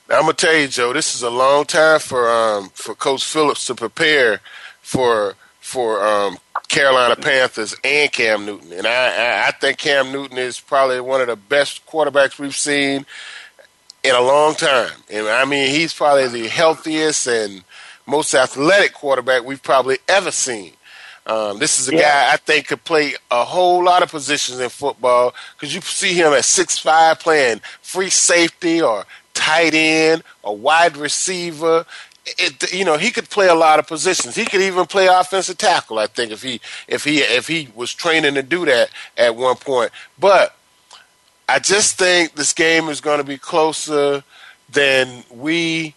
[0.08, 3.24] Now, I'm gonna tell you, Joe, this is a long time for um for Coach
[3.24, 4.40] Phillips to prepare
[4.82, 6.38] for for um
[6.68, 11.22] Carolina Panthers and Cam Newton, and I, I I think Cam Newton is probably one
[11.22, 13.06] of the best quarterbacks we've seen
[14.04, 17.64] in a long time, and I mean he's probably the healthiest and
[18.06, 20.74] most athletic quarterback we've probably ever seen.
[21.28, 22.02] Um, this is a Yeah.
[22.02, 26.14] guy I think could play a whole lot of positions in football because you see
[26.14, 31.86] him at six five playing free safety or tight end or wide receiver.
[32.26, 34.36] It, you know he could play a lot of positions.
[34.36, 36.00] He could even play offensive tackle.
[36.00, 39.56] I think if he if he if he was training to do that at one
[39.56, 39.92] point.
[40.20, 40.56] But
[41.50, 44.24] I just think this game is going to be closer
[44.72, 45.96] than we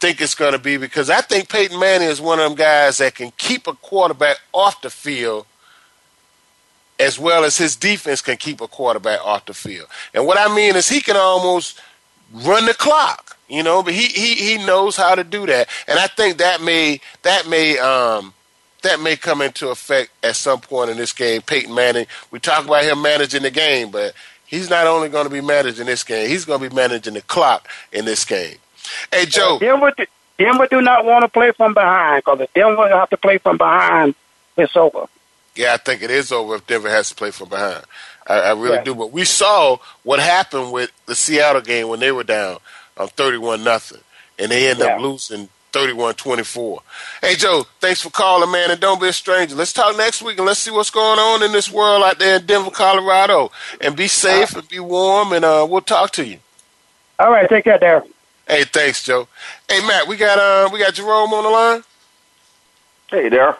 [0.00, 2.98] think it's going to be because I think Peyton Manning is one of them guys
[2.98, 5.46] that can keep a quarterback off the field
[6.98, 9.88] as well as his defense can keep a quarterback off the field.
[10.14, 11.80] And what I mean is he can almost
[12.32, 15.68] run the clock, you know, but he he he knows how to do that.
[15.86, 18.34] And I think that may that may um
[18.82, 21.42] that may come into effect at some point in this game.
[21.42, 24.14] Peyton Manning, we talk about him managing the game, but
[24.46, 27.22] he's not only going to be managing this game, he's going to be managing the
[27.22, 28.56] clock in this game.
[29.12, 30.06] Hey uh, Joe, Denver, do-
[30.38, 33.56] Denver do not want to play from behind because if Denver have to play from
[33.58, 34.14] behind,
[34.56, 35.06] it's over.
[35.54, 37.84] Yeah, I think it is over if Denver has to play from behind.
[38.26, 38.84] I, I really Yeah.
[38.84, 38.94] do.
[38.94, 42.58] But we saw what happened with the Seattle game when they were down
[42.96, 44.00] on 31 nothing,
[44.38, 46.78] and they ended up losing 31-24.
[47.20, 49.54] Hey, Joe, thanks for calling, man, and don't be a stranger.
[49.54, 52.36] Let's talk next week, and let's see what's going on in this world out there
[52.36, 53.50] in Denver, Colorado.
[53.80, 56.38] And be uh, safe and be warm, and uh, we'll talk to you.
[57.18, 58.08] All right, take care, Darren.
[58.48, 59.28] Hey, thanks, Joe.
[59.68, 61.82] Hey, Matt, we got uh, we got Jerome on the line.
[63.10, 63.56] Hey there.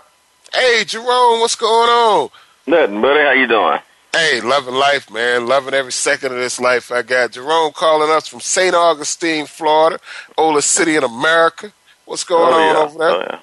[0.53, 2.31] Hey, Jerome, what's going on?
[2.66, 3.20] Nothing, buddy.
[3.20, 3.79] How you doing?
[4.12, 5.46] Hey, loving life, man.
[5.46, 6.90] Loving every second of this life.
[6.90, 8.74] I got Jerome calling us from St.
[8.74, 10.01] Augustine, Florida,
[10.38, 11.72] oldest city in America.
[12.07, 12.83] What's going oh, on yeah.
[12.83, 13.11] over there?
[13.11, 13.40] Oh, yeah.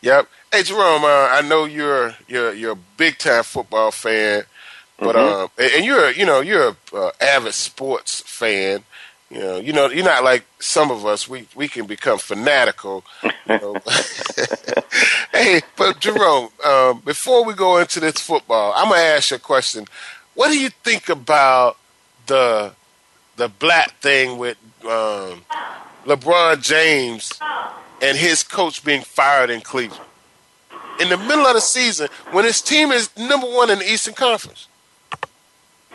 [0.00, 0.28] Yep.
[0.52, 4.44] Hey, Jerome, uh, I know you're you're you're a big time football fan,
[4.98, 5.42] but Mhm.
[5.44, 8.84] um, and and you're you know you're a uh, avid sports fan.
[9.30, 11.28] You know, you know, you're not like some of us.
[11.28, 13.04] We we can become fanatical.
[13.22, 13.76] You know.
[15.32, 19.40] hey, but Jerome, um, before we go into this football, I'm gonna ask you a
[19.40, 19.86] question.
[20.34, 21.76] What do you think about
[22.26, 22.72] the
[23.36, 25.44] the Blatt thing with um,
[26.04, 27.32] LeBron James
[28.00, 30.02] and his coach being fired in Cleveland
[31.00, 34.14] in the middle of the season when his team is number one in the Eastern
[34.14, 34.68] Conference?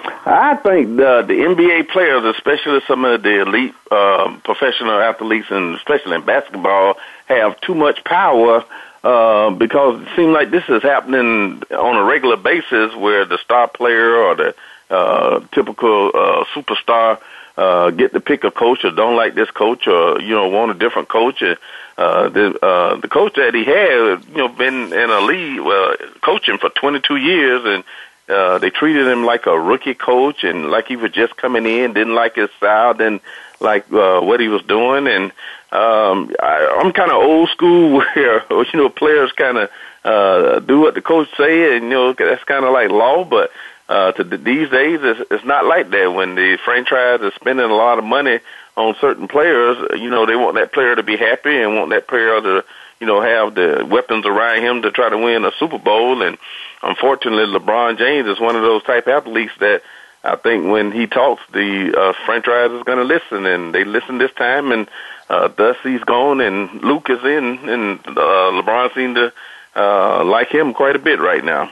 [0.03, 5.75] I think the the NBA players, especially some of the elite uh, professional athletes, and
[5.75, 8.63] especially in basketball, have too much power
[9.03, 13.67] uh, because it seems like this is happening on a regular basis, where the star
[13.67, 14.55] player or the
[14.89, 17.19] uh, typical uh, superstar
[17.57, 20.71] uh, get to pick a coach or don't like this coach or you know want
[20.71, 21.41] a different coach.
[21.41, 21.57] And,
[21.97, 25.95] uh, the uh, the coach that he had, you know, been in a league, well,
[26.21, 27.83] coaching for 22 years, and
[28.29, 31.93] uh, they treated him like a rookie coach and like he was just coming in,
[31.93, 33.21] didn't like his style, didn't
[33.59, 35.31] like uh, what he was doing, and
[35.71, 39.69] um, I, I'm kind of old school where you know players kind of
[40.03, 43.51] uh, do what the coach say, and you know that's kind of like law, but
[43.91, 46.13] uh, to these days, it's, it's not like that.
[46.13, 48.39] When the franchise is spending a lot of money
[48.77, 52.07] on certain players, you know, they want that player to be happy and want that
[52.07, 52.63] player to,
[53.01, 56.21] you know, have the weapons around him to try to win a Super Bowl.
[56.21, 56.37] And
[56.83, 59.81] unfortunately, LeBron James is one of those type athletes that
[60.23, 64.17] I think when he talks, the uh, franchise is going to listen, and they listen
[64.17, 64.71] this time.
[64.71, 64.87] And
[65.29, 69.33] uh, thus he's gone, and Luke is in, and uh, LeBron seemed to
[69.75, 71.71] uh, like him quite a bit right now.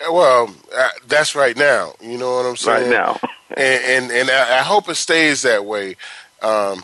[0.00, 1.94] Well, uh, that's right now.
[2.02, 2.90] You know what I'm saying?
[2.90, 3.18] Right now,
[3.56, 5.96] and and, and I, I, hope it stays that way.
[6.42, 6.82] Um,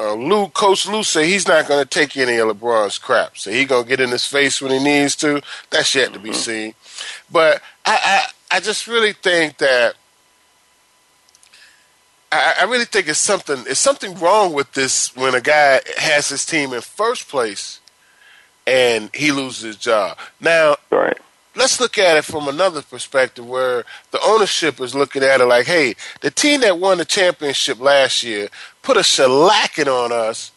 [0.00, 3.36] uh, Lue, Coach Lue said he's not going to take any of LeBron's crap.
[3.36, 5.42] So he going to get in his face when he needs to.
[5.68, 6.38] That's yet to be mm-hmm.
[6.38, 6.74] seen.
[7.30, 9.94] But I, I, I just really think that
[12.32, 13.58] I, I really think it's something.
[13.66, 17.80] It's something wrong with this when a guy has his team in first place
[18.66, 20.16] and he loses his job.
[20.40, 21.18] Now, right
[21.54, 25.66] let's look at it from another perspective where the ownership is looking at it like,
[25.66, 28.48] hey, the team that won the championship last year
[28.82, 30.52] put a shellacking on us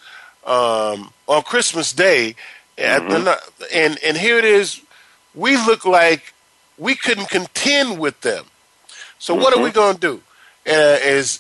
[0.46, 2.36] um, on Christmas Day,
[2.78, 3.28] mm-hmm.
[3.74, 4.82] and and here it is,
[5.34, 6.34] we look like
[6.78, 8.46] we couldn't contend with them.
[9.20, 9.44] So mm-hmm.
[9.44, 9.76] what are we mm-hmm.
[9.76, 10.24] going to do?
[10.68, 11.40] Uh, is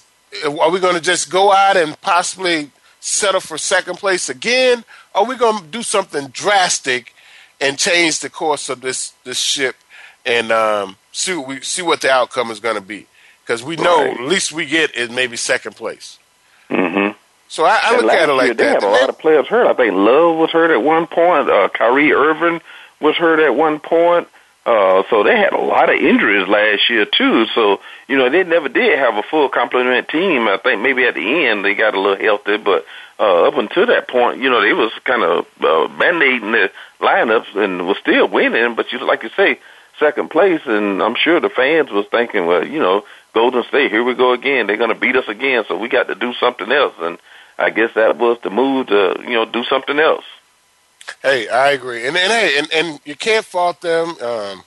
[0.59, 4.83] are we going to just go out and possibly settle for second place again?
[5.13, 7.12] Or are we going to do something drastic
[7.63, 9.75] and change the course of this this ship
[10.25, 13.07] and um, see what we see what the outcome is going to be
[13.43, 14.19] because we know right.
[14.19, 16.19] at least we get is maybe second place.
[16.69, 17.17] Mm-hmm.
[17.47, 18.57] So I, I look at it like year, that.
[18.57, 19.67] They had a lot of players hurt.
[19.67, 21.49] I think Love was hurt at one point.
[21.49, 22.61] Uh, Kyrie Irving
[22.99, 24.27] was hurt at one point.
[24.65, 27.45] Uh, so they had a lot of injuries last year too.
[27.53, 30.47] So you know they never did have a full complement team.
[30.47, 32.85] I think maybe at the end they got a little healthy, but
[33.19, 36.71] uh, up until that point, you know they was kind of uh, band-aiding the
[37.03, 38.75] lineups and was still winning.
[38.75, 39.59] But you like you say,
[39.99, 44.03] second place, and I'm sure the fans was thinking, well, you know, Golden State, here
[44.03, 44.67] we go again.
[44.67, 46.93] They're going to beat us again, so we got to do something else.
[46.99, 47.17] And
[47.57, 50.25] I guess that was the move to you know do something else.
[51.21, 54.15] Hey, I agree, and and hey, and, and you can't fault them.
[54.21, 54.63] Um,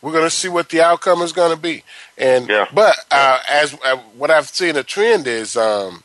[0.00, 1.82] we're going to see what the outcome is going to be,
[2.16, 2.66] and yeah.
[2.72, 6.04] but uh, as uh, what I've seen a trend is um,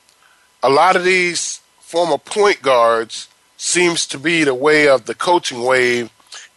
[0.63, 3.28] a lot of these former point guards
[3.59, 6.09] seems to be the way of the coaching wave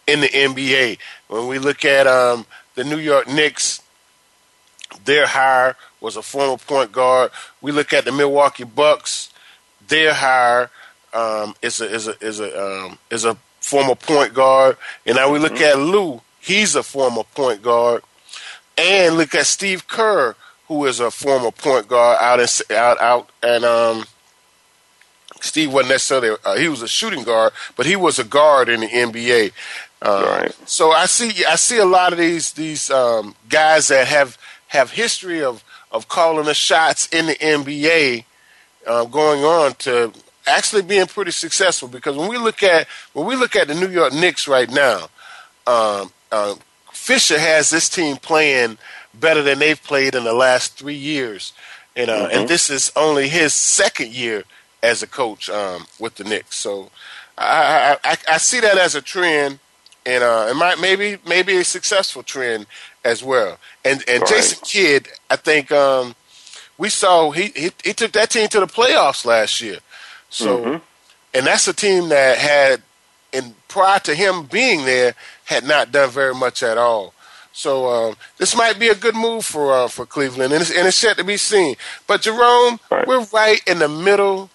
[0.07, 0.97] in the NBA.
[1.27, 3.81] When we look at um, the New York Knicks,
[5.03, 7.31] their hire was a former point guard.
[7.61, 9.31] We look at the Milwaukee Bucks,
[9.85, 10.71] their hire
[11.13, 15.31] um, is a is a is a um, is a former point guard, and now
[15.31, 15.79] we look mm-hmm.
[15.79, 16.21] at Lue.
[16.39, 18.01] He's a former point guard,
[18.77, 20.35] and look at Steve Kerr,
[20.67, 24.05] who is a former point guard out in out out and um.
[25.43, 28.79] Steve wasn't necessarily uh, he was a shooting guard, but he was a guard in
[28.79, 29.51] the NBA.
[30.01, 30.55] Uh, right.
[30.65, 34.91] So I see I see a lot of these these um, guys that have have
[34.91, 38.23] history of of calling the shots in the NBA
[38.87, 40.13] uh, going on to
[40.47, 43.89] actually being pretty successful because when we look at when we look at the New
[43.89, 45.09] York Knicks right now,
[45.67, 46.55] um, uh,
[46.93, 48.77] Fisher has this team playing
[49.13, 51.51] better than they've played in the last three years,
[51.97, 52.37] and uh, mm-hmm.
[52.39, 54.45] and this is only his second year
[54.83, 56.57] as a coach um, with the Knicks.
[56.57, 56.91] So
[57.37, 59.57] I, I, I see that as a trend,
[60.05, 62.67] and uh, it might maybe maybe a successful trend
[63.03, 63.57] as well.
[63.83, 64.27] And and.
[64.27, 66.13] Jason Kidd, I think um,
[66.77, 69.79] we saw he, he he took that team to the playoffs last year.
[70.29, 70.77] So, mm-hmm.
[71.33, 72.81] and that's a team that had,
[73.31, 75.15] and prior to him being there,
[75.45, 77.13] had not done very much at all.
[77.53, 80.87] So um, this might be a good move for uh, for Cleveland, and it's, and
[80.87, 81.75] it's yet to be seen.
[82.07, 83.07] But Jerome, right.
[83.07, 84.49] we're right in the middle.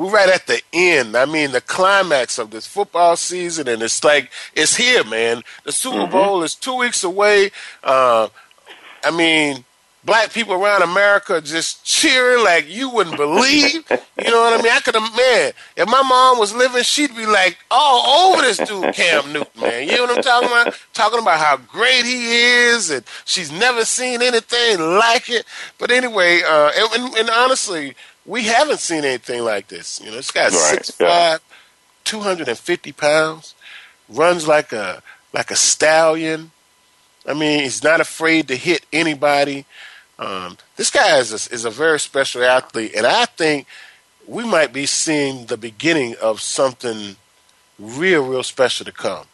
[0.00, 1.14] We're right at the end.
[1.14, 5.42] I mean, the climax of this football season, and it's like it's here, man.
[5.64, 6.12] The Super mm-hmm.
[6.12, 7.50] Bowl is two weeks away.
[7.84, 8.28] Uh,
[9.04, 9.66] I mean,
[10.02, 13.74] black people around America just cheering like you wouldn't believe.
[13.90, 14.72] you know what I mean?
[14.72, 18.56] I could have, man, if my mom was living, she'd be like all over this
[18.56, 19.86] dude, Cam Newton, man.
[19.86, 20.74] You know what I'm talking about?
[20.94, 22.32] Talking about how great he
[22.68, 25.44] is, and she's never seen anything like it.
[25.76, 27.94] But anyway, uh, and, and, and honestly,
[28.26, 30.00] we haven't seen anything like this.
[30.00, 31.40] You know, this guy's Right, six five,
[32.04, 33.54] two hundred and fifty pounds,
[34.08, 35.02] runs like a
[35.32, 36.50] like a stallion.
[37.26, 39.66] I mean, he's not afraid to hit anybody.
[40.18, 43.66] Um, this guy is a, is a very special athlete, and I think
[44.26, 47.16] we might be seeing the beginning of something
[47.78, 49.26] real, real special to come.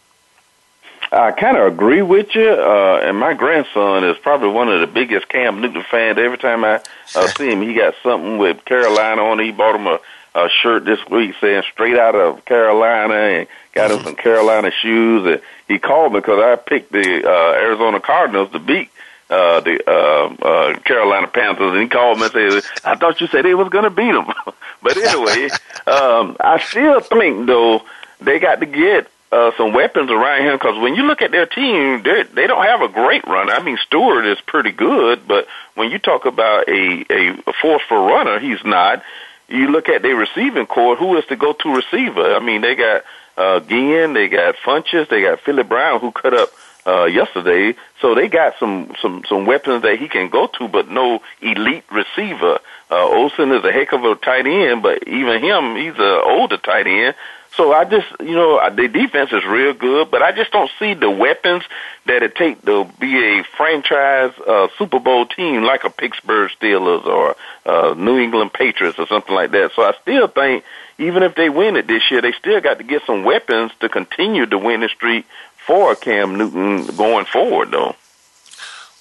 [1.12, 4.86] I kind of agree with you, uh, and my grandson is probably one of the
[4.86, 6.18] biggest Cam Newton fans.
[6.18, 6.80] Every time I
[7.14, 9.40] uh, see him, he got something with Carolina on.
[9.40, 9.44] it.
[9.44, 10.00] He bought him a,
[10.34, 15.26] a shirt this week saying "Straight out of Carolina" and got him some Carolina shoes.
[15.26, 18.90] And he called me because I picked the uh, Arizona Cardinals to beat
[19.30, 23.26] uh, the uh, uh, Carolina Panthers, and he called me and said, "I thought you
[23.26, 24.26] said they was going to beat them."
[24.82, 25.48] but anyway,
[25.86, 27.82] um, I still think though
[28.20, 31.46] they got to get uh, some weapons around him because when you look at their
[31.46, 33.52] team, they they don't have a great runner.
[33.52, 38.38] I mean, Stewart is pretty good, but when you talk about a a forceful runner,
[38.38, 39.02] he's not.
[39.48, 40.96] You look at their receiving corps.
[40.96, 42.34] Who is the go-to receiver?
[42.34, 43.04] I mean, they got
[43.36, 46.50] uh, Ginn, they got Funches, they got Philly Brown, who cut up
[46.86, 47.76] uh, yesterday.
[48.00, 51.84] So they got some some some weapons that he can go to, but no elite
[51.90, 52.60] receiver.
[52.90, 56.56] Uh, Olsen is a heck of a tight end, but even him, he's a older
[56.56, 57.14] tight end.
[57.57, 60.92] So I just, you know, the defense is real good, but I just don't see
[60.92, 61.64] the weapons
[62.04, 67.07] that it take to be a franchise uh, Super Bowl team like a Pittsburgh Steelers
[67.07, 67.34] or
[67.64, 69.72] uh, New England Patriots or something like that.
[69.74, 70.64] So I still think
[70.98, 73.88] even if they win it this year, they still got to get some weapons to
[73.88, 75.24] continue the winning streak
[75.66, 77.96] for Cam Newton going forward, though.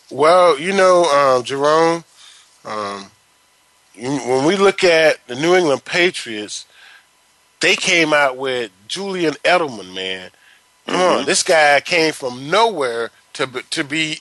[0.09, 2.05] Well, you know, um, Jerome,
[2.63, 3.11] um,
[3.97, 6.65] when we look at the New England Patriots,
[7.65, 10.29] they came out with Julian Edelman, man.
[10.85, 14.19] Come on, this guy came from nowhere to be, to be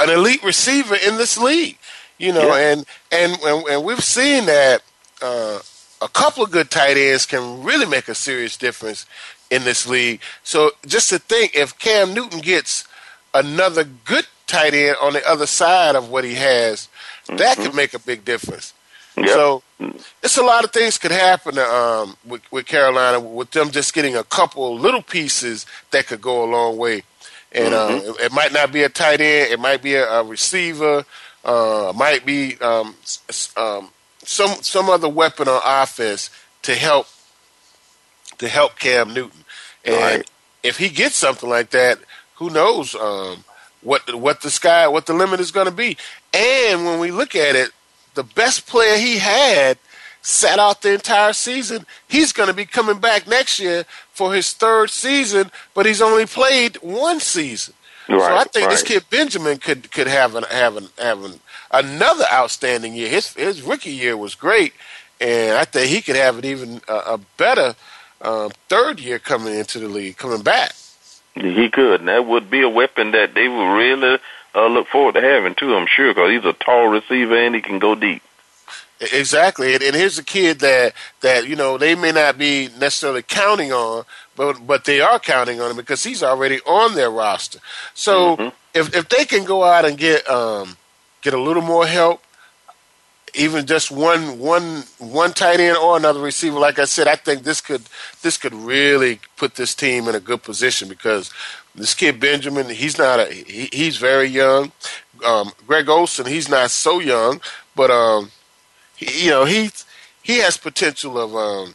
[0.00, 1.78] an elite receiver in this league.
[2.18, 2.70] You know, Yeah.
[2.72, 4.82] and, and and and we've seen that
[5.22, 5.60] uh,
[6.02, 9.06] a couple of good tight ends can really make a serious difference
[9.48, 10.20] in this league.
[10.42, 12.84] So just to think, if Cam Newton gets
[13.32, 16.88] another good tight end on the other side of what he has,
[17.28, 18.72] that could make a big difference.
[19.16, 19.28] Yep.
[19.28, 19.62] So
[20.22, 24.16] it's a lot of things could happen um, with, with Carolina with them just getting
[24.16, 27.02] a couple little pieces that could go a long way.
[27.52, 30.24] And uh, it, it might not be a tight end, it might be a, a
[30.24, 31.04] receiver,
[31.44, 32.94] uh, might be um,
[33.56, 33.90] um,
[34.22, 36.30] some some other weapon on offense
[36.62, 37.06] to help
[38.38, 39.44] to help Cam Newton.
[39.84, 40.30] And Right.
[40.62, 41.98] if he gets something like that,
[42.34, 43.44] who knows um,
[43.80, 45.96] what what the sky what the limit is going to be.
[46.34, 47.70] And when we look at it,
[48.16, 49.78] the best player he had
[50.22, 51.86] sat out the entire season.
[52.08, 56.26] He's going to be coming back next year for his third season, but he's only
[56.26, 57.74] played one season.
[58.18, 61.40] so I Right, think this kid Benjamin could could have an have an have an,
[61.72, 63.10] another outstanding year.
[63.10, 64.74] His his rookie year was great,
[65.20, 67.76] and I think he could have an even uh, a better
[68.22, 70.74] um, third year coming into the league, coming back.
[71.34, 74.18] He could, and that would be a weapon that they would really
[74.56, 75.76] uh, look forward to having too.
[75.76, 78.22] I'm sure because he's a tall receiver and he can go deep.
[78.98, 83.22] Exactly, and, and here's a kid that that you know they may not be necessarily
[83.22, 84.04] counting on,
[84.34, 87.58] but but they are counting on him because he's already on their roster.
[87.92, 90.78] So if if they can go out and get um
[91.20, 92.22] get a little more help,
[93.34, 97.42] even just one one one tight end or another receiver, like I said, I think
[97.42, 97.82] this could
[98.22, 101.30] this could really put this team in a good position because
[101.76, 104.72] this kid Benjamin, he's not a he, he's very young.
[105.24, 107.40] Um, Greg Olsen, he's not so young,
[107.74, 108.30] but um,
[108.96, 109.70] he, you know he
[110.22, 111.74] he has potential of um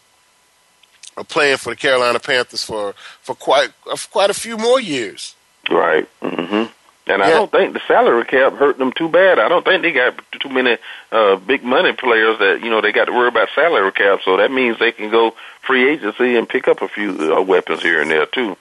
[1.17, 5.35] of playing for the Carolina Panthers for for quite for quite a few more years.
[5.69, 6.07] Right.
[6.21, 6.65] hmm
[7.07, 9.37] And I don't think the salary cap hurt them too bad.
[9.39, 10.77] I don't think they got too many
[11.11, 14.21] uh, big money players that you know they got to worry about salary cap.
[14.23, 17.83] So that means they can go free agency and pick up a few uh, weapons
[17.83, 18.57] here and there too.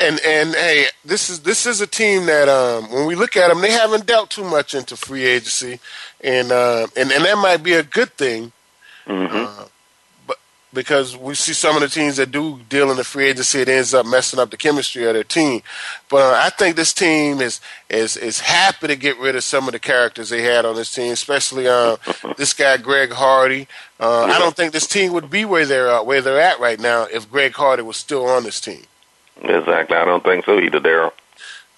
[0.00, 3.48] And and hey, this is this is a team that um, when we look at
[3.48, 5.78] them, they haven't dealt too much into free agency,
[6.20, 8.52] and uh, and and that might be a good thing.
[9.46, 9.64] Uh,
[10.26, 10.38] but
[10.72, 13.68] because we see some of the teams that do deal in the free agency, it
[13.68, 15.62] ends up messing up the chemistry of their team.
[16.10, 19.68] But uh, I think this team is is is happy to get rid of some
[19.68, 21.96] of the characters they had on this team, especially uh,
[22.36, 23.68] this guy Greg Hardy.
[24.00, 26.80] Uh, I don't think this team would be where they're uh, where they're at right
[26.80, 28.82] now if Greg Hardy was still on this team.
[29.42, 29.96] Exactly.
[29.96, 31.12] I don't think so either, Daryl.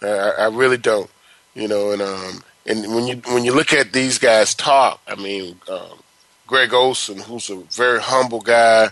[0.03, 1.11] I, I really don't.
[1.55, 5.15] You know, and um, and when you when you look at these guys talk, I
[5.15, 6.03] mean, um,
[6.47, 8.91] Greg Olsen, who's a very humble guy.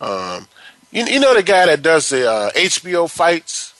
[0.00, 0.48] Um,
[0.90, 3.74] you, you know the guy that does the uh, HBO fights?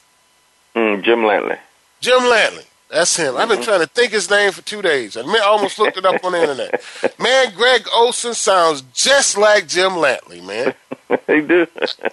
[0.74, 1.58] Mm, Jim Lampley.
[2.00, 2.66] Jim Lampley.
[2.90, 3.36] That's him.
[3.36, 3.64] I've been mm-hmm.
[3.64, 5.16] trying to think his name for two days.
[5.16, 6.82] I almost looked it up on the internet.
[7.18, 10.74] Man, Greg Olsen sounds just like Jim Lampley, man.
[11.26, 11.66] he do.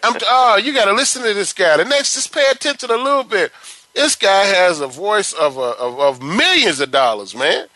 [0.04, 1.78] I'm, oh, you got to listen to this guy.
[1.78, 3.52] The next, just pay attention a little bit.
[3.94, 7.68] This guy has a voice of a, of, of millions of dollars, man.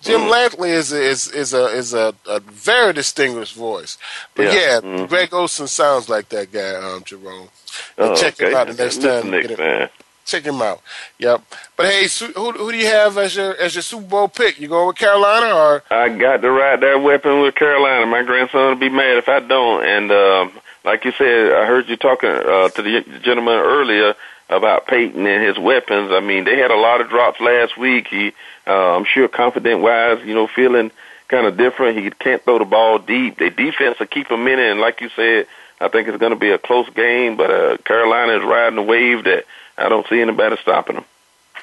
[0.00, 0.32] Jim mm.
[0.32, 3.98] Lampley is a, is is a is a, a very distinguished voice.
[4.34, 5.08] But yeah, yeah mm.
[5.08, 7.48] Greg Olsen sounds like that guy, um, Jerome.
[7.96, 8.50] Oh, check okay.
[8.50, 9.30] him out the next time.
[9.30, 9.92] Next,
[10.24, 10.82] check him out.
[11.18, 11.42] Yep.
[11.76, 14.60] But hey, who who do you have as your as your Super Bowl pick?
[14.60, 15.82] You going with Carolina or?
[15.90, 18.06] I got to ride that weapon with Carolina.
[18.06, 19.84] My grandson will be mad if I don't.
[19.84, 20.52] And um,
[20.88, 24.14] like you said, I heard you talking uh, to the gentleman earlier
[24.48, 26.10] about Peyton and his weapons.
[26.10, 28.08] I mean, they had a lot of drops last week.
[28.08, 28.32] He,
[28.66, 30.90] uh, I'm sure, confident wise, you know, feeling
[31.28, 31.98] kind of different.
[31.98, 33.36] He can't throw the ball deep.
[33.36, 35.46] Their defense will keep him in it, and like you said,
[35.78, 37.36] I think it's going to be a close game.
[37.36, 39.44] But uh, Carolina is riding a wave that
[39.76, 41.04] I don't see anybody stopping them.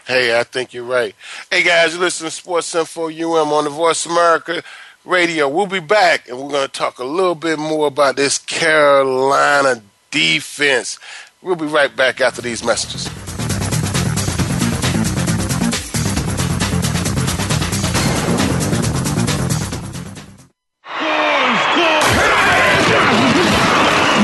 [0.05, 1.15] Hey, I think you're right.
[1.49, 4.61] Hey guys, you listen to Sports Info UM on the Voice America
[5.06, 5.47] Radio.
[5.47, 9.82] We'll be back, and we're going to talk a little bit more about this Carolina
[10.12, 10.99] defense.
[11.41, 13.06] We'll be right back after these messages.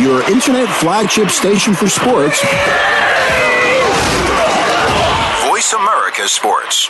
[0.02, 2.42] Your internet flagship station for sports.
[5.46, 6.90] Voice America Sports.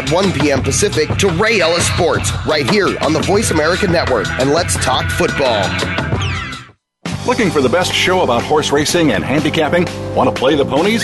[0.01, 0.61] at 1 p.m.
[0.61, 4.27] Pacific to Ray Ellis Sports right here on the Voice America Network.
[4.39, 5.63] And let's talk football.
[7.27, 9.85] Looking for the best show about horse racing and handicapping?
[10.15, 11.03] Want to play the ponies?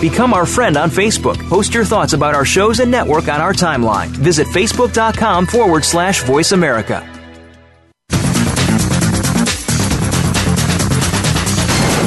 [0.00, 1.36] Become our friend on Facebook.
[1.48, 4.08] Post your thoughts about our shows and network on our timeline.
[4.08, 7.04] Visit facebook.com forward slash voice America.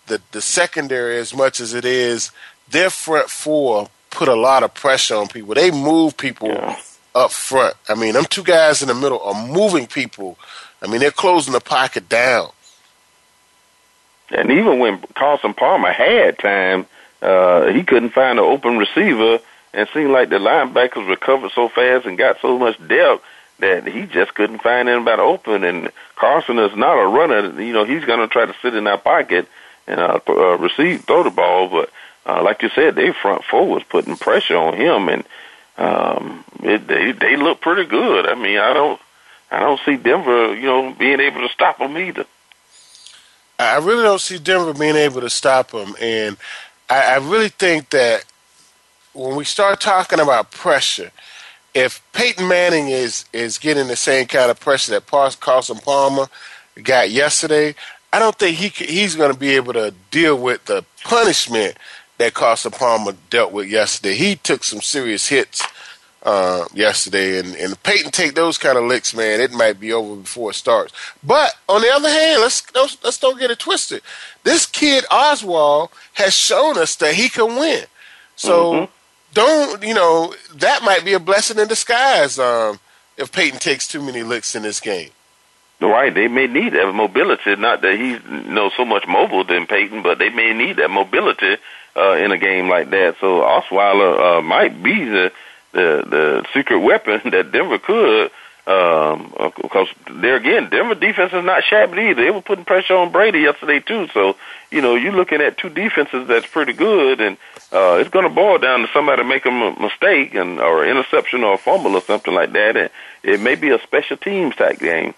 [0.06, 2.30] the the secondary as much as it is
[2.68, 5.54] their front four put a lot of pressure on people.
[5.54, 6.80] They move people yeah.
[7.14, 7.76] up front.
[7.88, 10.36] I mean, them two guys in the middle are moving people
[10.82, 12.50] I mean, they're closing the pocket down.
[14.30, 16.86] And even when Carson Palmer had time,
[17.20, 19.40] uh, he couldn't find an open receiver,
[19.72, 23.24] and it seemed like the linebackers recovered so fast and got so much depth
[23.60, 25.64] that he just couldn't find anybody open.
[25.64, 27.60] And Carson is not a runner.
[27.60, 29.48] You know, he's going to try to sit in that pocket
[29.86, 31.68] and uh, uh, receive, throw the ball.
[31.68, 31.90] But
[32.26, 35.24] uh, like you said, their front four was putting pressure on him, and
[35.78, 38.26] um, it, they they look pretty good.
[38.26, 39.00] I mean, I don't
[39.50, 42.26] I don't see Denver, you know, being able to stop them either.
[43.58, 46.36] I really don't see Denver being able to stop them, and
[46.88, 48.24] I, I really think that
[49.12, 51.11] when we start talking about pressure,
[51.74, 56.26] if Peyton Manning is is getting the same kind of pressure that Carson Palmer
[56.82, 57.74] got yesterday,
[58.12, 61.76] I don't think he he's going to be able to deal with the punishment
[62.18, 64.14] that Carson Palmer dealt with yesterday.
[64.14, 65.66] He took some serious hits
[66.22, 69.40] uh, yesterday, and and Peyton take those kind of licks, man.
[69.40, 70.92] It might be over before it starts.
[71.22, 74.02] But on the other hand, let's let's, let's don't get it twisted.
[74.42, 77.84] This kid Osweiler has shown us that he can win.
[78.36, 78.92] So mm-hmm.
[79.34, 82.80] Don't you know that might be a blessing in disguise um,
[83.16, 85.10] if Peyton takes too many licks in this game.
[85.80, 87.56] Right, they may need that mobility.
[87.56, 90.90] Not that he's you know so much mobile than Peyton, but they may need that
[90.90, 91.56] mobility
[91.96, 93.16] uh, in a game like that.
[93.20, 95.32] So Osweiler uh, might be the,
[95.72, 98.30] the the secret weapon that Denver could.
[98.70, 102.22] Um, because there again, Denver defense is not shabby either.
[102.22, 104.06] They were putting pressure on Brady yesterday too.
[104.14, 104.36] So
[104.70, 107.36] you know you're looking at two defenses that's pretty good, and
[107.72, 111.54] uh, it's going to boil down to somebody making a mistake and or interception or
[111.54, 112.90] a fumble or something like that, and
[113.24, 115.14] it may be a special teams type game.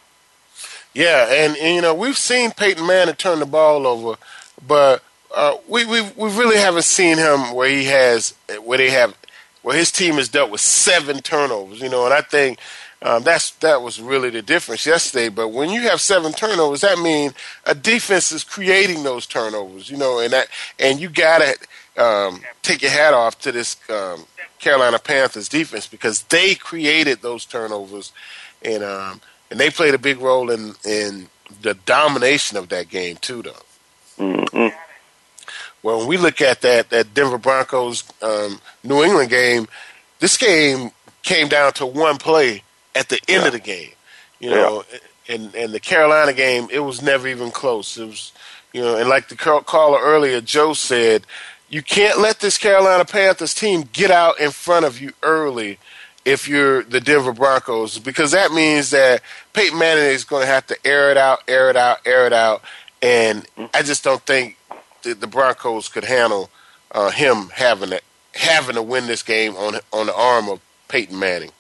[0.95, 4.17] Yeah, and, and you know we've seen Peyton Manning turn the ball over,
[4.67, 5.03] but
[5.35, 9.15] uh, we we we really haven't seen him where he has where they have
[9.63, 11.81] where his team has dealt with seven turnovers.
[11.81, 12.59] You know, and I think
[13.05, 15.29] um, that's that was really the difference yesterday.
[15.29, 17.35] But when you have seven turnovers, that means
[17.65, 19.91] a defense is creating those turnovers.
[19.91, 20.49] You know, and that
[20.79, 21.57] and you gotta
[21.97, 24.25] um, take your hat off to this um,
[24.59, 28.13] Carolina Panthers defense because they created those turnovers,
[28.63, 31.29] and um, and they played a big role in in
[31.61, 33.53] the domination of that game too, though.
[34.19, 34.77] Mm-hmm.
[35.83, 39.67] Well, when we look at that that Denver Broncos um, New England game,
[40.21, 40.93] this game
[41.25, 42.63] came down to one play
[42.95, 43.47] at the end yeah.
[43.47, 43.91] of the game.
[44.41, 45.35] You know, yeah.
[45.35, 47.97] and and the Carolina game, it was never even close.
[47.97, 48.33] It was,
[48.73, 51.25] you know, and like the caller earlier, Joe said,
[51.69, 55.79] you can't let this Carolina Panthers team get out in front of you early
[56.25, 59.23] if you're the Denver Broncos, because that means that
[59.55, 62.33] Peyton Manning is going to have to air it out, air it out, air it
[62.33, 62.63] out,
[63.01, 64.57] and I just don't think
[65.03, 66.51] the, the Broncos could handle
[66.93, 68.01] uh, him having to,
[68.35, 71.51] having to win this game on on the arm of Peyton Manning.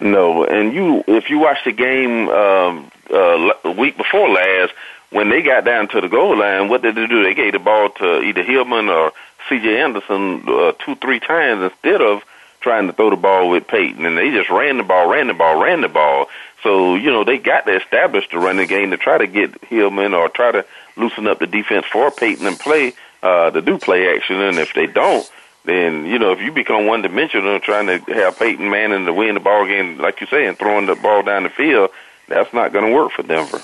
[0.00, 4.72] No, and you if you watch the game um, uh, week before last,
[5.10, 7.24] when they got down to the goal line, what did they do?
[7.24, 9.12] They gave the ball to either Hillman or
[9.48, 9.80] C.J.
[9.80, 12.22] Anderson uh, two, three times instead of
[12.60, 15.34] trying to throw the ball with Peyton, and they just ran the ball, ran the
[15.34, 16.28] ball, ran the ball.
[16.62, 20.14] So you know they got to establish the running game to try to get Hillman
[20.14, 20.64] or try to
[20.96, 22.92] loosen up the defense for Peyton and play
[23.22, 24.40] uh, to do play action.
[24.40, 25.28] And if they don't,
[25.68, 29.34] then you know if you become one dimensional trying to have Peyton Manning to win
[29.34, 31.90] the ball game, like you say, and throwing the ball down the field,
[32.28, 33.60] that's not going to work for Denver.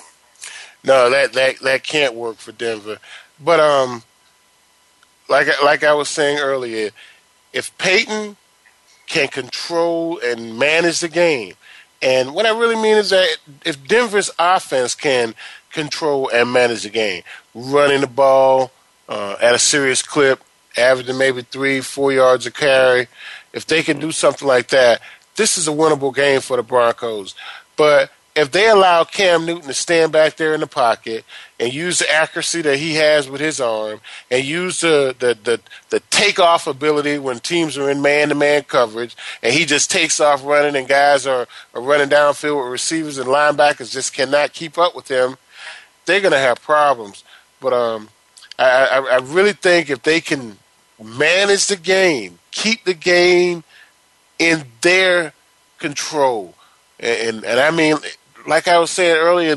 [0.84, 2.98] No, that that that can't work for Denver.
[3.42, 4.02] But um,
[5.28, 6.90] like like I was saying earlier,
[7.52, 8.36] if Peyton
[9.06, 11.54] can control and manage the game,
[12.02, 15.34] and what I really mean is that if Denver's offense can
[15.72, 17.22] control and manage the game,
[17.54, 18.70] running the ball
[19.08, 20.42] uh, at a serious clip,
[20.76, 23.08] averaging maybe three, four yards a carry,
[23.52, 25.00] if they can do something like that,
[25.36, 27.34] this is a winnable game for the Broncos.
[27.76, 31.24] But if they allow Cam Newton to stand back there in the pocket
[31.60, 34.00] and use the accuracy that he has with his arm
[34.30, 35.60] and use the the the,
[35.90, 40.18] the takeoff ability when teams are in man to man coverage and he just takes
[40.18, 44.78] off running and guys are, are running downfield with receivers and linebackers just cannot keep
[44.78, 45.36] up with him,
[46.06, 47.22] they're gonna have problems.
[47.60, 48.08] But um
[48.58, 50.58] I, I, I really think if they can
[51.02, 53.64] manage the game, keep the game
[54.38, 55.32] in their
[55.78, 56.54] control.
[56.98, 57.96] And, and, and I mean
[58.46, 59.56] like I was saying earlier,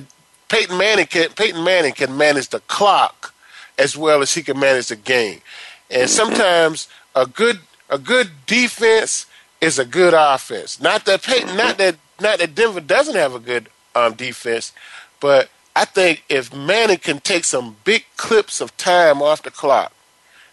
[0.49, 3.33] Peyton Manning can Peyton Manning can manage the clock
[3.77, 5.41] as well as he can manage the game.
[5.89, 7.59] And sometimes a good
[7.89, 9.25] a good defense
[9.61, 10.81] is a good offense.
[10.81, 14.71] Not that Peyton, not that not that Denver doesn't have a good um, defense,
[15.19, 19.93] but I think if Manning can take some big clips of time off the clock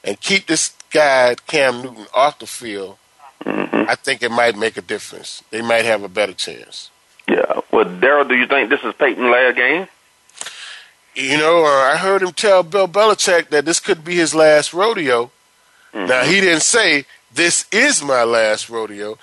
[0.05, 2.99] and keep this guy Cam Newton off the field,
[3.45, 3.89] mm-hmm.
[3.89, 5.43] I think it might make a difference.
[5.51, 6.91] They might have a better chance.
[7.29, 7.61] Yeah.
[7.73, 9.89] Well, Daryl, do you think this is Peyton's last game?
[11.15, 14.75] You know, uh, I heard him tell Bill Belichick that this could be his last
[14.75, 15.31] rodeo.
[15.93, 16.09] Mm-hmm.
[16.09, 19.17] Now, he didn't say, this is my last rodeo.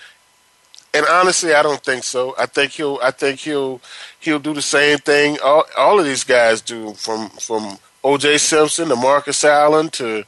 [0.94, 2.36] And honestly, I don't think so.
[2.38, 3.00] I think he'll.
[3.02, 3.80] I think he'll.
[4.20, 8.38] He'll do the same thing all, all of these guys do from from O.J.
[8.40, 10.26] Simpson to Marcus Allen to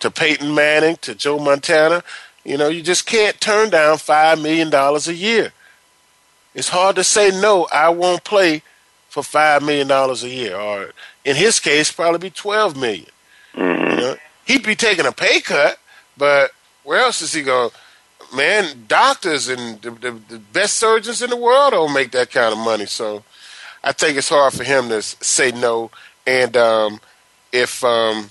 [0.00, 2.02] to Peyton Manning to Joe Montana.
[2.44, 5.52] You know, you just can't turn down five million dollars a year.
[6.54, 7.68] It's hard to say no.
[7.72, 8.62] I won't play
[9.08, 10.90] for five million dollars a year, or
[11.24, 13.06] in his case, probably be twelve million.
[13.54, 13.90] Mm-hmm.
[13.90, 15.78] You know, he'd be taking a pay cut,
[16.16, 16.50] but
[16.84, 17.70] where else is he going?
[18.34, 22.52] Man, doctors and the, the, the best surgeons in the world don't make that kind
[22.52, 22.86] of money.
[22.86, 23.24] So,
[23.82, 25.90] I think it's hard for him to say no.
[26.26, 27.00] And um,
[27.52, 28.30] if um,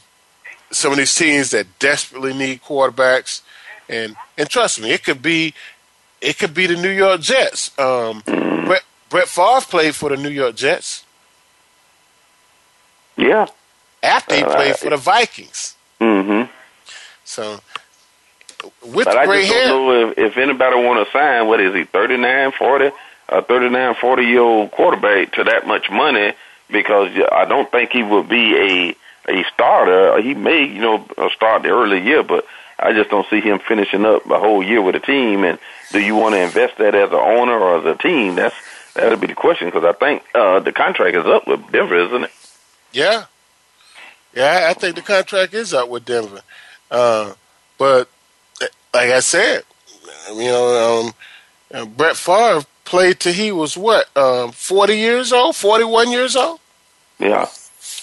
[0.71, 3.41] some of these teams that desperately need quarterbacks,
[3.87, 5.53] and and trust me, it could be
[6.21, 7.77] it could be the New York Jets.
[7.79, 11.03] Um, Brett, Brett Favre played for the New York Jets.
[13.17, 13.47] Yeah.
[14.01, 15.75] After he Uh, played for the Vikings.
[15.99, 16.49] Mm-hmm.
[17.25, 17.59] So
[18.83, 21.59] with but the I just hair, don't know if, if anybody want to sign, what
[21.59, 22.91] is he, 39, 40,
[23.29, 26.33] a 39, 40 year old quarterback to that much money
[26.69, 28.95] because I don't think he will be a
[29.29, 30.21] a starter.
[30.21, 32.45] He may, you know, start the early year, but
[32.77, 35.43] I just don't see him finishing up a whole year with a team.
[35.43, 35.59] And
[35.91, 38.35] do you want to invest that as an owner or as a team?
[38.35, 38.55] That's
[38.93, 42.23] that'll be the question because I think uh, the contract is up with Denver, isn't
[42.23, 42.31] it?
[42.91, 43.25] yeah,
[44.35, 46.41] yeah, I think the contract is up with Denver.
[46.89, 47.33] Uh,
[47.77, 48.09] but
[48.93, 49.63] like I said,
[50.33, 51.13] you know, um,
[51.73, 56.59] uh, Brett Favre played till he was what, um, forty years old, forty-one years old.
[57.19, 57.47] Yeah.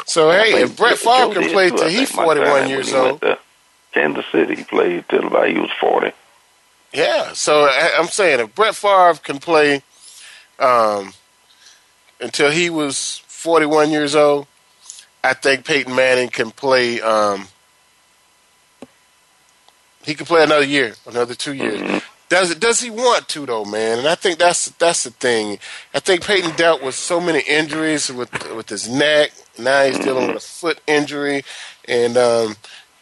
[0.05, 3.24] So hey, if Brett Favre can play till he's forty-one years he old,
[3.92, 6.12] Kansas City, he played till about he was forty.
[6.92, 9.82] Yeah, so I, I'm saying if Brett Favre can play
[10.59, 11.12] um,
[12.20, 14.47] until he was 41 years old,
[15.22, 17.01] I think Peyton Manning can play.
[17.01, 17.49] Um,
[20.05, 22.03] he can play another year, another two years.
[22.29, 23.99] Does does he want to though, man?
[23.99, 25.59] And I think that's that's the thing.
[25.95, 29.31] I think Peyton dealt with so many injuries with with his neck.
[29.59, 31.45] Now he's dealing with a foot injury,
[31.87, 32.57] and um,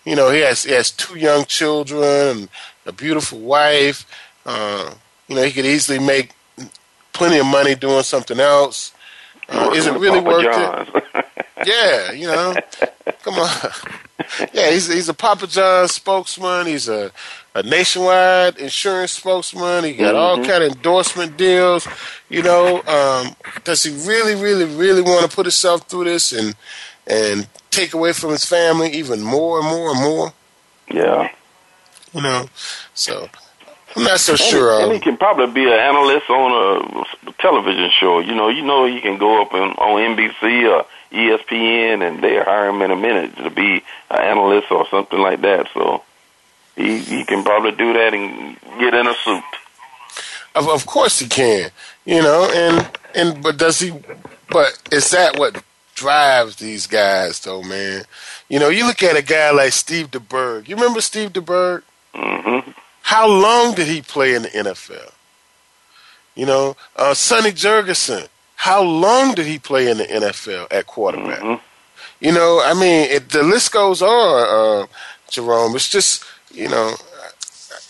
[0.05, 2.49] you know he has he has two young children and
[2.85, 4.07] a beautiful wife.
[4.45, 4.93] Uh,
[5.29, 6.33] you know he could easily make
[7.15, 8.93] plenty of money doing something else.
[9.49, 10.89] Uh, is it really Papa worth John's.
[10.95, 11.25] it?
[11.67, 12.55] Yeah, you know,
[13.23, 13.71] come on.
[14.53, 16.67] Yeah, he's he's a Papa John spokesman.
[16.67, 17.11] He's a,
[17.55, 19.85] a nationwide insurance spokesman.
[19.85, 20.47] He got all Mhm.
[20.47, 21.87] kind of endorsement deals.
[22.29, 23.35] You know, um,
[23.65, 26.55] does he really, really, really want to put himself through this and
[27.07, 30.33] and take away from his family even more and more and more?
[30.93, 31.29] Yeah.
[32.13, 32.47] You know,
[32.95, 33.29] so
[33.97, 34.77] I'm not so And sure.
[34.79, 38.21] he, and um, he can probably be an analyst on a television show.
[38.21, 42.37] You know, you know he can go up on, on NBC or ESPN, and they
[42.43, 43.83] hire him in a minute to be
[44.15, 45.69] an analyst or something like that.
[45.75, 46.03] So
[46.77, 49.45] he he can probably do that and get in a suit.
[50.55, 51.71] Of of course he can,
[52.05, 53.93] you know, and and but does he?
[54.51, 55.63] But is that what
[55.95, 58.05] drives these guys, though, man?
[58.49, 60.69] You know, you look at a guy like Steve DeBerg.
[60.69, 61.83] You remember Steve DeBerg?
[62.15, 62.71] Mm-hmm.
[63.03, 65.13] How long did he play in the NFL?
[66.35, 68.29] You know, uh, Sonny Jurgensen.
[68.57, 71.61] How long did he play in the NFL at quarterback?
[72.25, 74.87] You know, I mean, it, the list goes on, uh,
[75.29, 75.77] Jerome.
[75.77, 76.95] It's just, you know,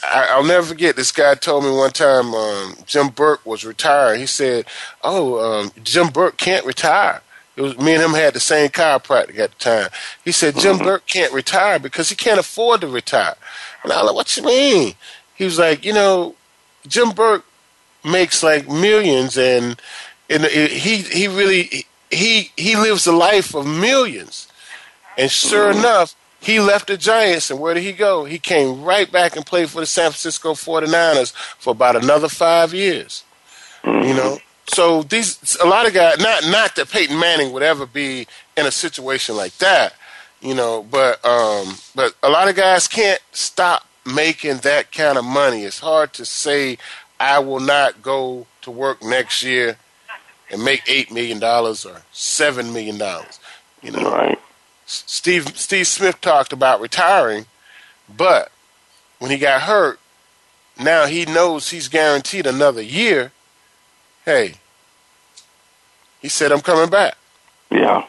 [0.02, 0.96] I, I'll never forget.
[0.96, 4.18] This guy told me one time um, Jim Burke was retired.
[4.18, 4.66] He said,
[5.04, 7.20] "Oh, um, Jim Burke can't retire."
[7.54, 9.90] It was me and him had the same chiropractor at the time.
[10.24, 13.36] He said Jim Burke can't retire because he can't afford to retire.
[13.84, 14.94] And I was like, "What you mean?"
[15.36, 16.34] He was like, "You know,
[16.88, 17.44] Jim Burke
[18.04, 19.80] makes like millions, and
[20.28, 24.48] and it, he he really he he lives a life of millions.
[25.16, 28.24] And sure enough, he left the Giants, and where did he go?
[28.24, 32.74] He came right back and played for the San Francisco 49ers for about another five
[32.74, 33.24] years.
[33.84, 36.18] You know, so these a lot of guys.
[36.18, 39.94] Not not that Peyton Manning would ever be in a situation like that,
[40.40, 45.24] you know, but um, but a lot of guys can't stop making that kind of
[45.24, 45.64] money.
[45.64, 46.78] It's hard to say
[47.20, 49.76] I will not go to work next year
[50.50, 53.38] and make eight million dollars or seven million dollars.
[53.82, 54.38] You know, right?
[54.86, 57.46] Steve Steve Smith talked about retiring,
[58.14, 58.50] but
[59.18, 59.98] when he got hurt,
[60.78, 63.32] now he knows he's guaranteed another year.
[64.24, 64.54] Hey,
[66.20, 67.16] he said, "I'm coming back."
[67.70, 68.06] Yeah.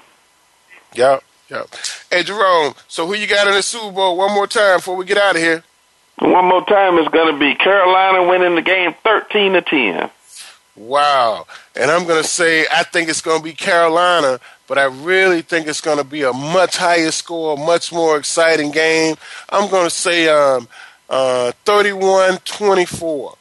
[0.93, 1.67] Yep, yep.
[2.09, 2.73] Hey, Jerome.
[2.87, 4.17] So who you got in the Super Bowl?
[4.17, 5.63] One more time before we get out of here.
[6.19, 10.09] One more time, it's going to be Carolina winning the game thirteen to ten.
[10.75, 11.47] Wow.
[11.75, 15.41] And I'm going to say I think it's going to be Carolina, but I really
[15.41, 19.15] think it's going to be a much higher score, much more exciting game.
[19.49, 20.67] I'm going to say um,
[21.09, 23.35] uh, 31-24.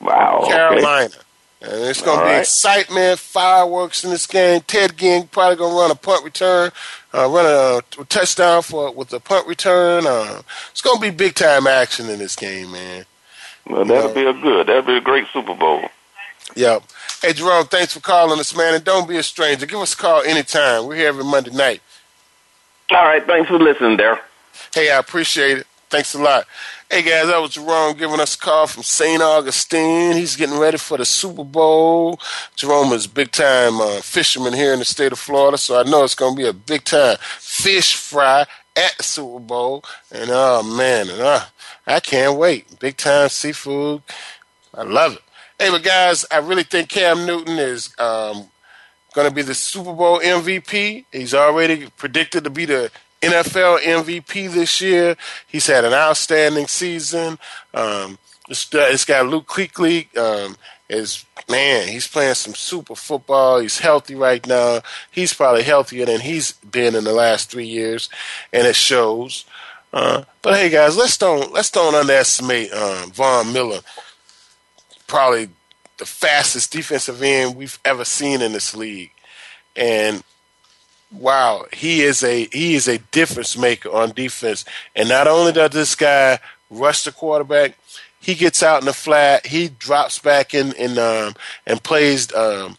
[0.00, 0.40] Wow.
[0.42, 0.52] okay.
[0.52, 1.14] Carolina.
[1.60, 2.40] And it's going to be right.
[2.40, 4.60] excitement, fireworks in this game.
[4.60, 6.70] Ted Ginn probably going to run a punt return,
[7.12, 10.06] uh, run a, a, touchdown for with a punt return.
[10.06, 13.04] Uh, it's going to be big time action in this game, man.
[13.66, 14.68] Well, that'll be a good.
[14.68, 15.82] That'll be a great Super Bowl.
[16.58, 16.82] Yep.
[17.22, 18.74] Hey, Jerome, thanks for calling us, man.
[18.74, 19.64] And don't be a stranger.
[19.64, 20.86] Give us a call anytime.
[20.86, 21.80] We're here every Monday night.
[22.90, 23.24] All right.
[23.24, 24.18] Thanks for listening, Daryl.
[24.74, 25.66] Hey, I appreciate it.
[25.88, 26.46] Thanks a lot.
[26.90, 29.22] Hey guys, that was Jerome giving us a call from St.
[29.22, 30.16] Augustine.
[30.16, 32.18] He's getting ready for the Super Bowl.
[32.56, 36.04] Jerome is big time uh, fisherman here in the state of Florida, so I know
[36.04, 38.46] it's going to be a big time fish fry
[38.76, 39.84] at the Super Bowl.
[40.10, 41.44] And oh man, and, uh,
[41.86, 42.78] I can't wait.
[42.80, 44.02] Big time seafood.
[44.74, 45.22] I love it.
[45.58, 48.48] Hey, but guys, I really think Cam Newton is um,
[49.12, 51.04] going to be the Super Bowl MVP.
[51.10, 55.16] He's already predicted to be the NFL MVP this year.
[55.48, 57.40] He's had an outstanding season.
[57.74, 60.16] Um, it's, it's got Luke Kuechly.
[60.16, 60.56] Um,
[60.88, 63.58] is man, he's playing some super football.
[63.58, 64.80] He's healthy right now.
[65.10, 68.08] He's probably healthier than he's been in the last three years,
[68.52, 69.44] and it shows.
[69.92, 73.80] Uh, but hey, guys, let's don't let's don't underestimate um, Von Miller.
[75.08, 75.48] Probably
[75.96, 79.10] the fastest defensive end we've ever seen in this league,
[79.74, 80.22] and
[81.10, 84.64] wow, he is a he is a difference maker on defense.
[84.94, 86.38] And not only does this guy
[86.70, 87.76] rush the quarterback,
[88.20, 91.34] he gets out in the flat, he drops back in in um,
[91.66, 92.76] and plays um,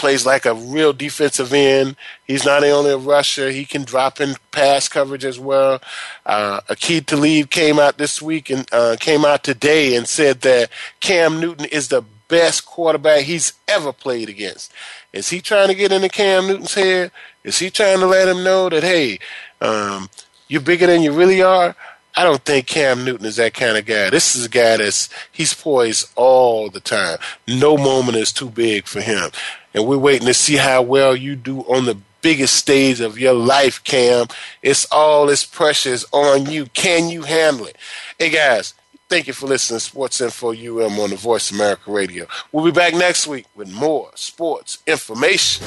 [0.00, 1.94] plays like a real defensive end.
[2.26, 5.80] He's not only a rusher; he can drop in pass coverage as well.
[6.24, 10.70] Uh, Aqib Talib came out this week and uh, came out today and said that
[11.00, 14.72] Cam Newton is the best quarterback he's ever played against.
[15.12, 17.10] Is he trying to get into Cam Newton's head?
[17.44, 19.18] Is he trying to let him know that hey,
[19.60, 20.08] um,
[20.48, 21.76] you're bigger than you really are?
[22.16, 24.10] I don't think Cam Newton is that kind of guy.
[24.10, 27.18] This is a guy that's he's poised all the time.
[27.46, 29.30] No moment is too big for him.
[29.74, 33.32] And we're waiting to see how well you do on the biggest stage of your
[33.32, 34.26] life, Cam.
[34.62, 36.66] It's all this pressure is on you.
[36.66, 37.76] Can you handle it?
[38.18, 38.74] Hey guys,
[39.10, 42.28] Thank you for listening to Sports Info UM on the Voice America Radio.
[42.52, 45.66] We'll be back next week with more sports information.